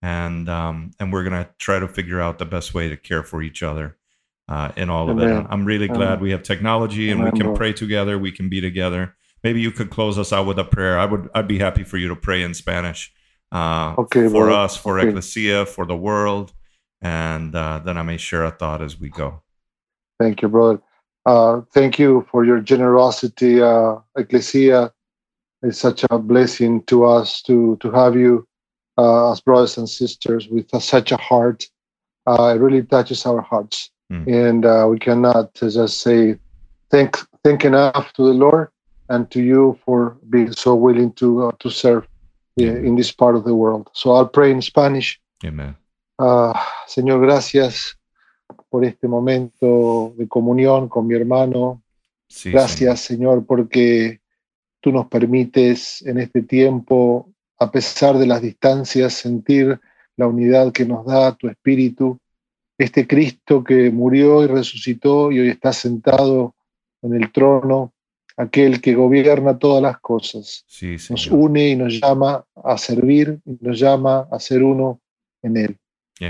and 0.00 0.48
um, 0.48 0.92
and 1.00 1.12
we're 1.12 1.24
going 1.24 1.44
to 1.44 1.50
try 1.58 1.78
to 1.78 1.88
figure 1.88 2.20
out 2.20 2.38
the 2.38 2.44
best 2.44 2.74
way 2.74 2.88
to 2.88 2.96
care 2.96 3.22
for 3.22 3.42
each 3.42 3.62
other 3.62 3.96
uh, 4.48 4.70
in 4.76 4.90
all 4.90 5.10
of 5.10 5.18
it. 5.18 5.24
Amen. 5.24 5.46
I'm 5.50 5.64
really 5.64 5.88
glad 5.88 6.12
Amen. 6.14 6.20
we 6.20 6.30
have 6.30 6.42
technology 6.42 7.10
and 7.10 7.24
we 7.24 7.32
can 7.32 7.54
pray 7.54 7.72
together. 7.72 8.18
We 8.18 8.32
can 8.32 8.48
be 8.48 8.60
together. 8.60 9.16
Maybe 9.44 9.60
you 9.60 9.70
could 9.72 9.90
close 9.90 10.18
us 10.18 10.32
out 10.32 10.46
with 10.46 10.58
a 10.58 10.64
prayer. 10.64 10.98
I 10.98 11.04
would. 11.04 11.28
I'd 11.34 11.48
be 11.48 11.58
happy 11.58 11.84
for 11.84 11.96
you 11.96 12.08
to 12.08 12.16
pray 12.16 12.42
in 12.42 12.54
Spanish 12.54 13.12
uh, 13.50 13.94
Okay, 13.98 14.28
for 14.28 14.46
bro. 14.46 14.54
us, 14.54 14.76
for 14.76 14.98
Okay. 15.00 15.08
Ecclesia, 15.08 15.66
for 15.66 15.84
the 15.84 15.96
world, 15.96 16.52
and 17.00 17.54
uh, 17.54 17.80
then 17.84 17.98
I 17.98 18.02
may 18.02 18.16
share 18.16 18.44
a 18.44 18.50
thought 18.50 18.82
as 18.82 18.98
we 19.00 19.08
go. 19.08 19.42
Thank 20.20 20.42
you, 20.42 20.48
brother. 20.48 20.80
Uh, 21.26 21.62
thank 21.72 21.98
you 21.98 22.26
for 22.30 22.44
your 22.44 22.60
generosity, 22.60 23.60
uh, 23.60 23.96
Ecclesia. 24.16 24.92
It's 25.62 25.78
such 25.78 26.04
a 26.10 26.18
blessing 26.18 26.82
to 26.84 27.04
us 27.04 27.42
to 27.42 27.76
to 27.80 27.90
have 27.92 28.16
you 28.16 28.46
uh, 28.98 29.32
as 29.32 29.40
brothers 29.40 29.78
and 29.78 29.88
sisters 29.88 30.48
with 30.48 30.72
uh, 30.74 30.78
such 30.80 31.12
a 31.12 31.16
heart. 31.16 31.66
Uh, 32.26 32.52
it 32.54 32.60
really 32.60 32.82
touches 32.82 33.26
our 33.26 33.40
hearts, 33.40 33.90
Mm. 34.12 34.26
and 34.28 34.66
uh, 34.66 34.86
we 34.90 34.98
cannot 34.98 35.54
just 35.54 36.02
say 36.02 36.36
thank 36.90 37.16
thank 37.44 37.64
enough 37.64 38.12
to 38.12 38.22
the 38.26 38.34
Lord 38.34 38.68
and 39.12 39.30
to 39.30 39.40
you 39.40 39.78
for 39.84 40.16
being 40.30 40.52
so 40.52 40.74
willing 40.74 41.12
to 41.12 41.28
uh, 41.44 41.52
to 41.60 41.68
serve 41.70 42.04
uh, 42.58 42.64
in 42.64 42.96
this 42.96 43.12
part 43.12 43.36
of 43.36 43.44
the 43.44 43.54
world. 43.54 43.88
So 43.92 44.12
I'll 44.16 44.28
pray 44.28 44.50
in 44.50 44.62
Spanish. 44.62 45.20
Amen. 45.44 45.76
Ah, 46.18 46.56
Señor, 46.86 47.20
gracias 47.20 47.98
por 48.70 48.84
este 48.84 49.08
momento 49.08 50.14
de 50.16 50.26
comunión 50.28 50.88
con 50.88 51.06
mi 51.06 51.14
hermano. 51.14 51.82
Sí, 52.28 52.50
Gracias, 52.50 53.00
Señor, 53.00 53.44
porque 53.44 54.20
tú 54.80 54.90
nos 54.92 55.06
permites 55.08 56.00
en 56.06 56.18
este 56.18 56.42
tiempo, 56.42 57.30
a 57.58 57.70
pesar 57.70 58.16
de 58.16 58.26
las 58.26 58.40
distancias, 58.40 59.12
sentir 59.12 59.78
la 60.16 60.26
unidad 60.26 60.72
que 60.72 60.86
nos 60.86 61.04
da 61.04 61.34
tu 61.34 61.48
Espíritu, 61.48 62.18
este 62.78 63.06
Cristo 63.06 63.62
que 63.62 63.90
murió 63.90 64.42
y 64.42 64.46
resucitó 64.46 65.30
y 65.30 65.40
hoy 65.40 65.48
está 65.48 65.72
sentado 65.72 66.54
en 67.02 67.14
el 67.14 67.30
trono, 67.30 67.92
aquel 68.36 68.80
que 68.80 68.94
gobierna 68.94 69.58
todas 69.58 69.82
las 69.82 70.00
cosas. 70.00 70.64
Sí, 70.66 70.96
Nos 71.10 71.26
une 71.28 71.68
y 71.70 71.76
nos 71.76 72.00
llama 72.00 72.44
a 72.64 72.78
servir 72.78 73.40
y 73.44 73.58
nos 73.60 73.78
llama 73.78 74.28
a 74.30 74.38
ser 74.38 74.62
uno 74.62 75.00
en 75.42 75.56
Él. 75.56 75.76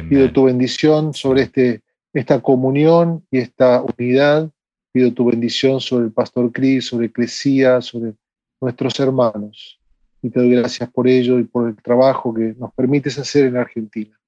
Pido 0.09 0.33
tu 0.33 0.45
bendición 0.45 1.13
sobre 1.13 1.43
este, 1.43 1.83
esta 2.15 2.41
comunión 2.41 3.25
y 3.31 3.39
esta 3.39 3.83
unidad. 3.83 4.51
Pido 4.91 5.13
tu 5.13 5.27
bendición 5.27 5.81
sobre 5.81 6.07
el 6.07 6.13
pastor 6.13 6.51
Cris, 6.51 6.87
sobre 6.87 7.07
Eclesía, 7.07 7.81
sobre 7.83 8.15
nuestros 8.61 8.99
hermanos. 9.01 9.79
Y 10.23 10.31
te 10.31 10.41
doy 10.41 10.55
gracias 10.55 10.89
por 10.91 11.09
ello 11.09 11.39
y 11.39 11.45
por 11.45 11.69
el 11.69 11.77
trabajo 11.77 12.33
que 12.33 12.55
nos 12.59 12.73
permites 12.73 13.19
hacer 13.19 13.47
en 13.47 13.57
Argentina. 13.57 14.19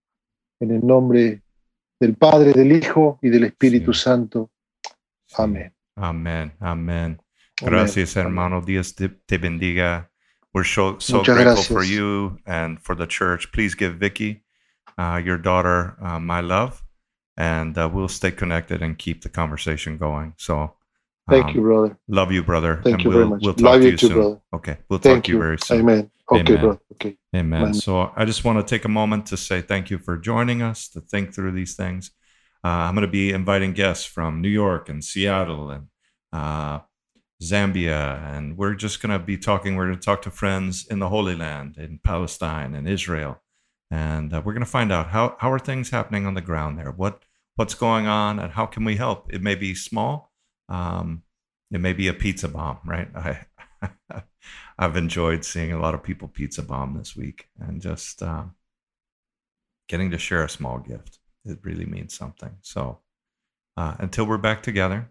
En 0.60 0.70
el 0.70 0.86
nombre 0.86 1.42
del 2.00 2.14
Padre, 2.14 2.52
del 2.52 2.72
Hijo 2.72 3.18
y 3.22 3.28
del 3.28 3.44
Espíritu 3.44 3.94
Santo. 3.94 4.50
Amén. 5.36 5.72
Amén, 5.96 6.52
amén. 6.58 7.23
Gracias, 7.60 8.14
hermano. 8.14 8.60
Dios 8.60 8.92
te 8.92 9.08
bendiga. 9.38 10.08
We're 10.52 10.64
so, 10.64 10.98
so 10.98 11.22
grateful 11.24 11.44
gracias. 11.44 11.66
for 11.66 11.82
you 11.82 12.38
and 12.46 12.80
for 12.80 12.94
the 12.94 13.06
church. 13.06 13.50
Please 13.52 13.74
give 13.74 13.96
Vicky, 13.96 14.44
uh, 14.96 15.20
your 15.24 15.36
daughter, 15.36 15.96
uh, 16.00 16.20
my 16.20 16.40
love, 16.40 16.82
and 17.36 17.76
uh, 17.76 17.90
we'll 17.92 18.08
stay 18.08 18.30
connected 18.30 18.80
and 18.80 18.96
keep 18.96 19.22
the 19.22 19.28
conversation 19.28 19.98
going. 19.98 20.34
So, 20.36 20.74
thank 21.28 21.46
um, 21.46 21.54
you, 21.56 21.60
brother. 21.60 21.98
Love 22.06 22.30
you, 22.30 22.44
brother. 22.44 22.80
Thank 22.84 22.94
and 22.94 23.04
you 23.04 23.10
we'll, 23.10 23.18
very 23.18 23.30
much. 23.30 23.42
We'll 23.42 23.54
talk 23.54 23.64
love 23.64 23.80
to 23.80 23.84
you, 23.84 23.90
you 23.90 23.96
too, 23.96 24.06
soon. 24.06 24.16
brother. 24.16 24.40
Okay, 24.54 24.76
we'll 24.88 25.00
thank 25.00 25.16
talk 25.16 25.24
to 25.24 25.32
you 25.32 25.38
very 25.38 25.58
soon. 25.58 25.80
Amen. 25.80 26.10
Okay, 26.30 26.40
Amen. 26.40 26.60
brother. 26.60 26.80
Okay. 26.92 27.16
Amen. 27.34 27.60
Amen. 27.60 27.74
So, 27.74 28.12
I 28.14 28.24
just 28.24 28.44
want 28.44 28.64
to 28.64 28.64
take 28.64 28.84
a 28.84 28.88
moment 28.88 29.26
to 29.26 29.36
say 29.36 29.60
thank 29.60 29.90
you 29.90 29.98
for 29.98 30.16
joining 30.16 30.62
us 30.62 30.88
to 30.90 31.00
think 31.00 31.34
through 31.34 31.52
these 31.52 31.74
things. 31.74 32.12
Uh, 32.64 32.68
I'm 32.68 32.94
going 32.94 33.06
to 33.06 33.10
be 33.10 33.32
inviting 33.32 33.72
guests 33.72 34.06
from 34.06 34.40
New 34.40 34.48
York 34.48 34.88
and 34.88 35.04
Seattle 35.04 35.70
and 35.70 35.88
uh, 36.32 36.78
Zambia, 37.44 38.22
and 38.34 38.56
we're 38.56 38.74
just 38.74 39.00
going 39.02 39.12
to 39.12 39.24
be 39.24 39.38
talking. 39.38 39.76
We're 39.76 39.86
going 39.86 39.98
to 39.98 40.04
talk 40.04 40.22
to 40.22 40.30
friends 40.30 40.86
in 40.86 40.98
the 40.98 41.08
Holy 41.08 41.36
Land, 41.36 41.76
in 41.76 41.98
Palestine, 42.02 42.74
and 42.74 42.88
Israel, 42.88 43.42
and 43.90 44.32
uh, 44.32 44.42
we're 44.44 44.52
going 44.52 44.64
to 44.64 44.70
find 44.70 44.90
out 44.92 45.08
how 45.08 45.36
how 45.38 45.52
are 45.52 45.58
things 45.58 45.90
happening 45.90 46.26
on 46.26 46.34
the 46.34 46.40
ground 46.40 46.78
there. 46.78 46.90
What 46.90 47.24
what's 47.56 47.74
going 47.74 48.06
on, 48.06 48.38
and 48.38 48.52
how 48.52 48.66
can 48.66 48.84
we 48.84 48.96
help? 48.96 49.32
It 49.32 49.42
may 49.42 49.54
be 49.54 49.74
small. 49.74 50.32
Um, 50.68 51.22
it 51.70 51.80
may 51.80 51.92
be 51.92 52.08
a 52.08 52.14
pizza 52.14 52.48
bomb, 52.48 52.78
right? 52.84 53.08
I 53.14 53.46
I've 54.78 54.96
enjoyed 54.96 55.44
seeing 55.44 55.72
a 55.72 55.80
lot 55.80 55.94
of 55.94 56.02
people 56.02 56.28
pizza 56.28 56.62
bomb 56.62 56.96
this 56.96 57.14
week, 57.14 57.48
and 57.58 57.80
just 57.80 58.22
uh, 58.22 58.44
getting 59.88 60.10
to 60.10 60.18
share 60.18 60.44
a 60.44 60.48
small 60.48 60.78
gift. 60.78 61.18
It 61.44 61.58
really 61.62 61.84
means 61.84 62.16
something. 62.16 62.56
So 62.62 63.00
uh, 63.76 63.94
until 63.98 64.26
we're 64.26 64.38
back 64.38 64.62
together. 64.62 65.10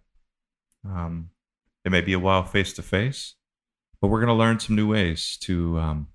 Um, 0.85 1.29
it 1.85 1.91
may 1.91 2.01
be 2.01 2.13
a 2.13 2.19
while 2.19 2.43
face 2.43 2.73
to 2.73 2.81
face, 2.81 3.35
but 4.01 4.07
we're 4.07 4.19
going 4.19 4.27
to 4.27 4.33
learn 4.33 4.59
some 4.59 4.75
new 4.75 4.89
ways 4.89 5.37
to 5.41 5.77
um, 5.79 6.07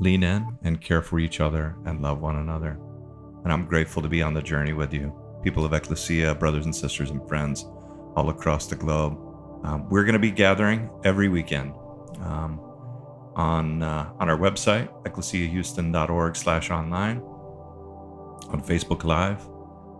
lean 0.00 0.22
in 0.22 0.58
and 0.62 0.80
care 0.80 1.02
for 1.02 1.18
each 1.18 1.40
other 1.40 1.76
and 1.84 2.00
love 2.02 2.20
one 2.20 2.36
another. 2.36 2.78
And 3.44 3.52
I'm 3.52 3.66
grateful 3.66 4.02
to 4.02 4.08
be 4.08 4.22
on 4.22 4.34
the 4.34 4.42
journey 4.42 4.72
with 4.72 4.92
you, 4.92 5.14
people 5.42 5.64
of 5.64 5.72
Ecclesia, 5.72 6.34
brothers 6.34 6.64
and 6.64 6.74
sisters 6.74 7.10
and 7.10 7.26
friends 7.28 7.66
all 8.16 8.30
across 8.30 8.66
the 8.66 8.76
globe. 8.76 9.18
Um, 9.64 9.88
we're 9.88 10.04
going 10.04 10.14
to 10.14 10.18
be 10.18 10.30
gathering 10.30 10.90
every 11.04 11.28
weekend 11.28 11.72
um, 12.20 12.60
on 13.34 13.82
uh, 13.82 14.12
on 14.18 14.28
our 14.28 14.38
website, 14.38 14.88
ecclesiahouston.org 15.04 16.36
slash 16.36 16.70
online, 16.70 17.18
on 17.18 18.62
Facebook 18.62 19.04
Live. 19.04 19.40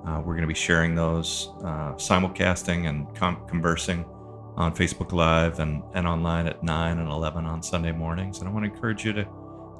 Uh, 0.06 0.20
we're 0.20 0.34
going 0.34 0.42
to 0.42 0.48
be 0.48 0.54
sharing 0.54 0.94
those, 0.94 1.50
uh, 1.64 1.92
simulcasting 1.94 2.88
and 2.88 3.14
com- 3.14 3.46
conversing 3.46 4.04
on 4.58 4.74
Facebook 4.74 5.12
Live 5.12 5.60
and, 5.60 5.84
and 5.94 6.06
online 6.06 6.48
at 6.48 6.64
9 6.64 6.98
and 6.98 7.08
11 7.08 7.46
on 7.46 7.62
Sunday 7.62 7.92
mornings. 7.92 8.40
And 8.40 8.48
I 8.48 8.52
want 8.52 8.66
to 8.66 8.72
encourage 8.72 9.04
you 9.04 9.12
to, 9.12 9.28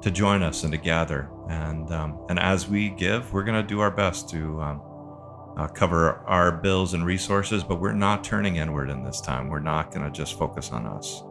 to 0.01 0.09
join 0.09 0.41
us 0.41 0.63
and 0.63 0.71
to 0.71 0.77
gather. 0.77 1.29
And, 1.49 1.91
um, 1.91 2.17
and 2.29 2.39
as 2.39 2.69
we 2.69 2.89
give, 2.89 3.33
we're 3.33 3.43
going 3.43 3.61
to 3.61 3.67
do 3.67 3.81
our 3.81 3.91
best 3.91 4.29
to 4.29 4.61
um, 4.61 4.81
uh, 5.57 5.67
cover 5.67 6.19
our 6.27 6.53
bills 6.53 6.93
and 6.93 7.05
resources, 7.05 7.61
but 7.61 7.81
we're 7.81 7.91
not 7.91 8.23
turning 8.23 8.55
inward 8.55 8.89
in 8.89 9.03
this 9.03 9.19
time. 9.19 9.49
We're 9.49 9.59
not 9.59 9.93
going 9.93 10.05
to 10.05 10.11
just 10.11 10.39
focus 10.39 10.71
on 10.71 10.87
us. 10.87 11.23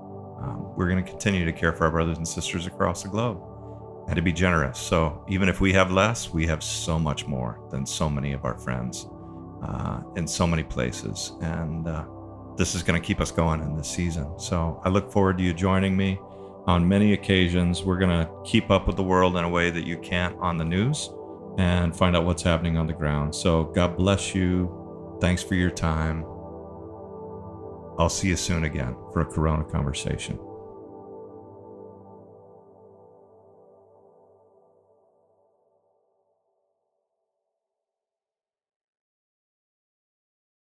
Um, 0.43 0.75
we're 0.77 0.89
going 0.91 1.03
to 1.03 1.11
continue 1.11 1.47
to 1.47 1.53
care 1.53 1.73
for 1.73 1.87
our 1.87 1.91
brothers 1.91 2.19
and 2.19 2.29
sisters 2.29 2.67
across 2.67 3.03
the 3.03 3.09
globe 3.09 3.43
and 4.09 4.17
to 4.17 4.23
be 4.23 4.33
generous. 4.33 4.79
So 4.79 5.25
even 5.27 5.49
if 5.49 5.63
we 5.63 5.73
have 5.73 5.91
less, 5.91 6.31
we 6.31 6.47
have 6.47 6.63
so 6.63 6.99
much 6.99 7.27
more 7.27 7.61
than 7.71 7.87
so 7.87 8.11
many 8.11 8.35
of 8.35 8.45
our 8.45 8.59
friends 8.59 9.09
uh, 9.63 10.03
in 10.17 10.29
so 10.29 10.47
many 10.47 10.63
places. 10.63 11.33
And 11.41 11.89
uh, 11.89 12.05
this 12.59 12.75
is 12.75 12.83
going 12.83 13.01
to 13.01 13.07
keep 13.07 13.21
us 13.21 13.31
going 13.31 13.63
in 13.63 13.77
this 13.77 13.89
season. 13.89 14.39
So 14.39 14.83
I 14.85 14.89
look 14.89 15.11
forward 15.13 15.39
to 15.39 15.45
you 15.45 15.55
joining 15.55 15.97
me 15.97 16.19
on 16.67 16.87
many 16.87 17.13
occasions. 17.13 17.85
We're 17.85 17.99
going 17.99 18.11
to 18.11 18.29
keep 18.45 18.71
up 18.71 18.87
with 18.87 18.97
the 18.97 19.03
world 19.03 19.37
in 19.37 19.45
a 19.45 19.49
way 19.49 19.71
that 19.71 19.87
you 19.87 19.97
can't 19.99 20.37
on 20.41 20.59
the 20.59 20.65
news 20.65 21.09
and 21.57 21.97
find 21.97 22.17
out 22.17 22.25
what's 22.25 22.43
happening 22.43 22.77
on 22.77 22.89
the 22.89 22.93
ground. 22.93 23.35
So 23.35 23.65
God 23.65 23.97
bless 23.97 24.35
you. 24.35 25.17
Thanks 25.21 25.43
for 25.43 25.55
your 25.55 25.71
time. 25.71 26.25
I'll 27.99 28.09
see 28.09 28.29
you 28.29 28.37
soon 28.37 28.65
again 28.65 28.97
for 29.13 29.21
a 29.21 29.25
Corona 29.25 29.65
conversation. 29.65 30.39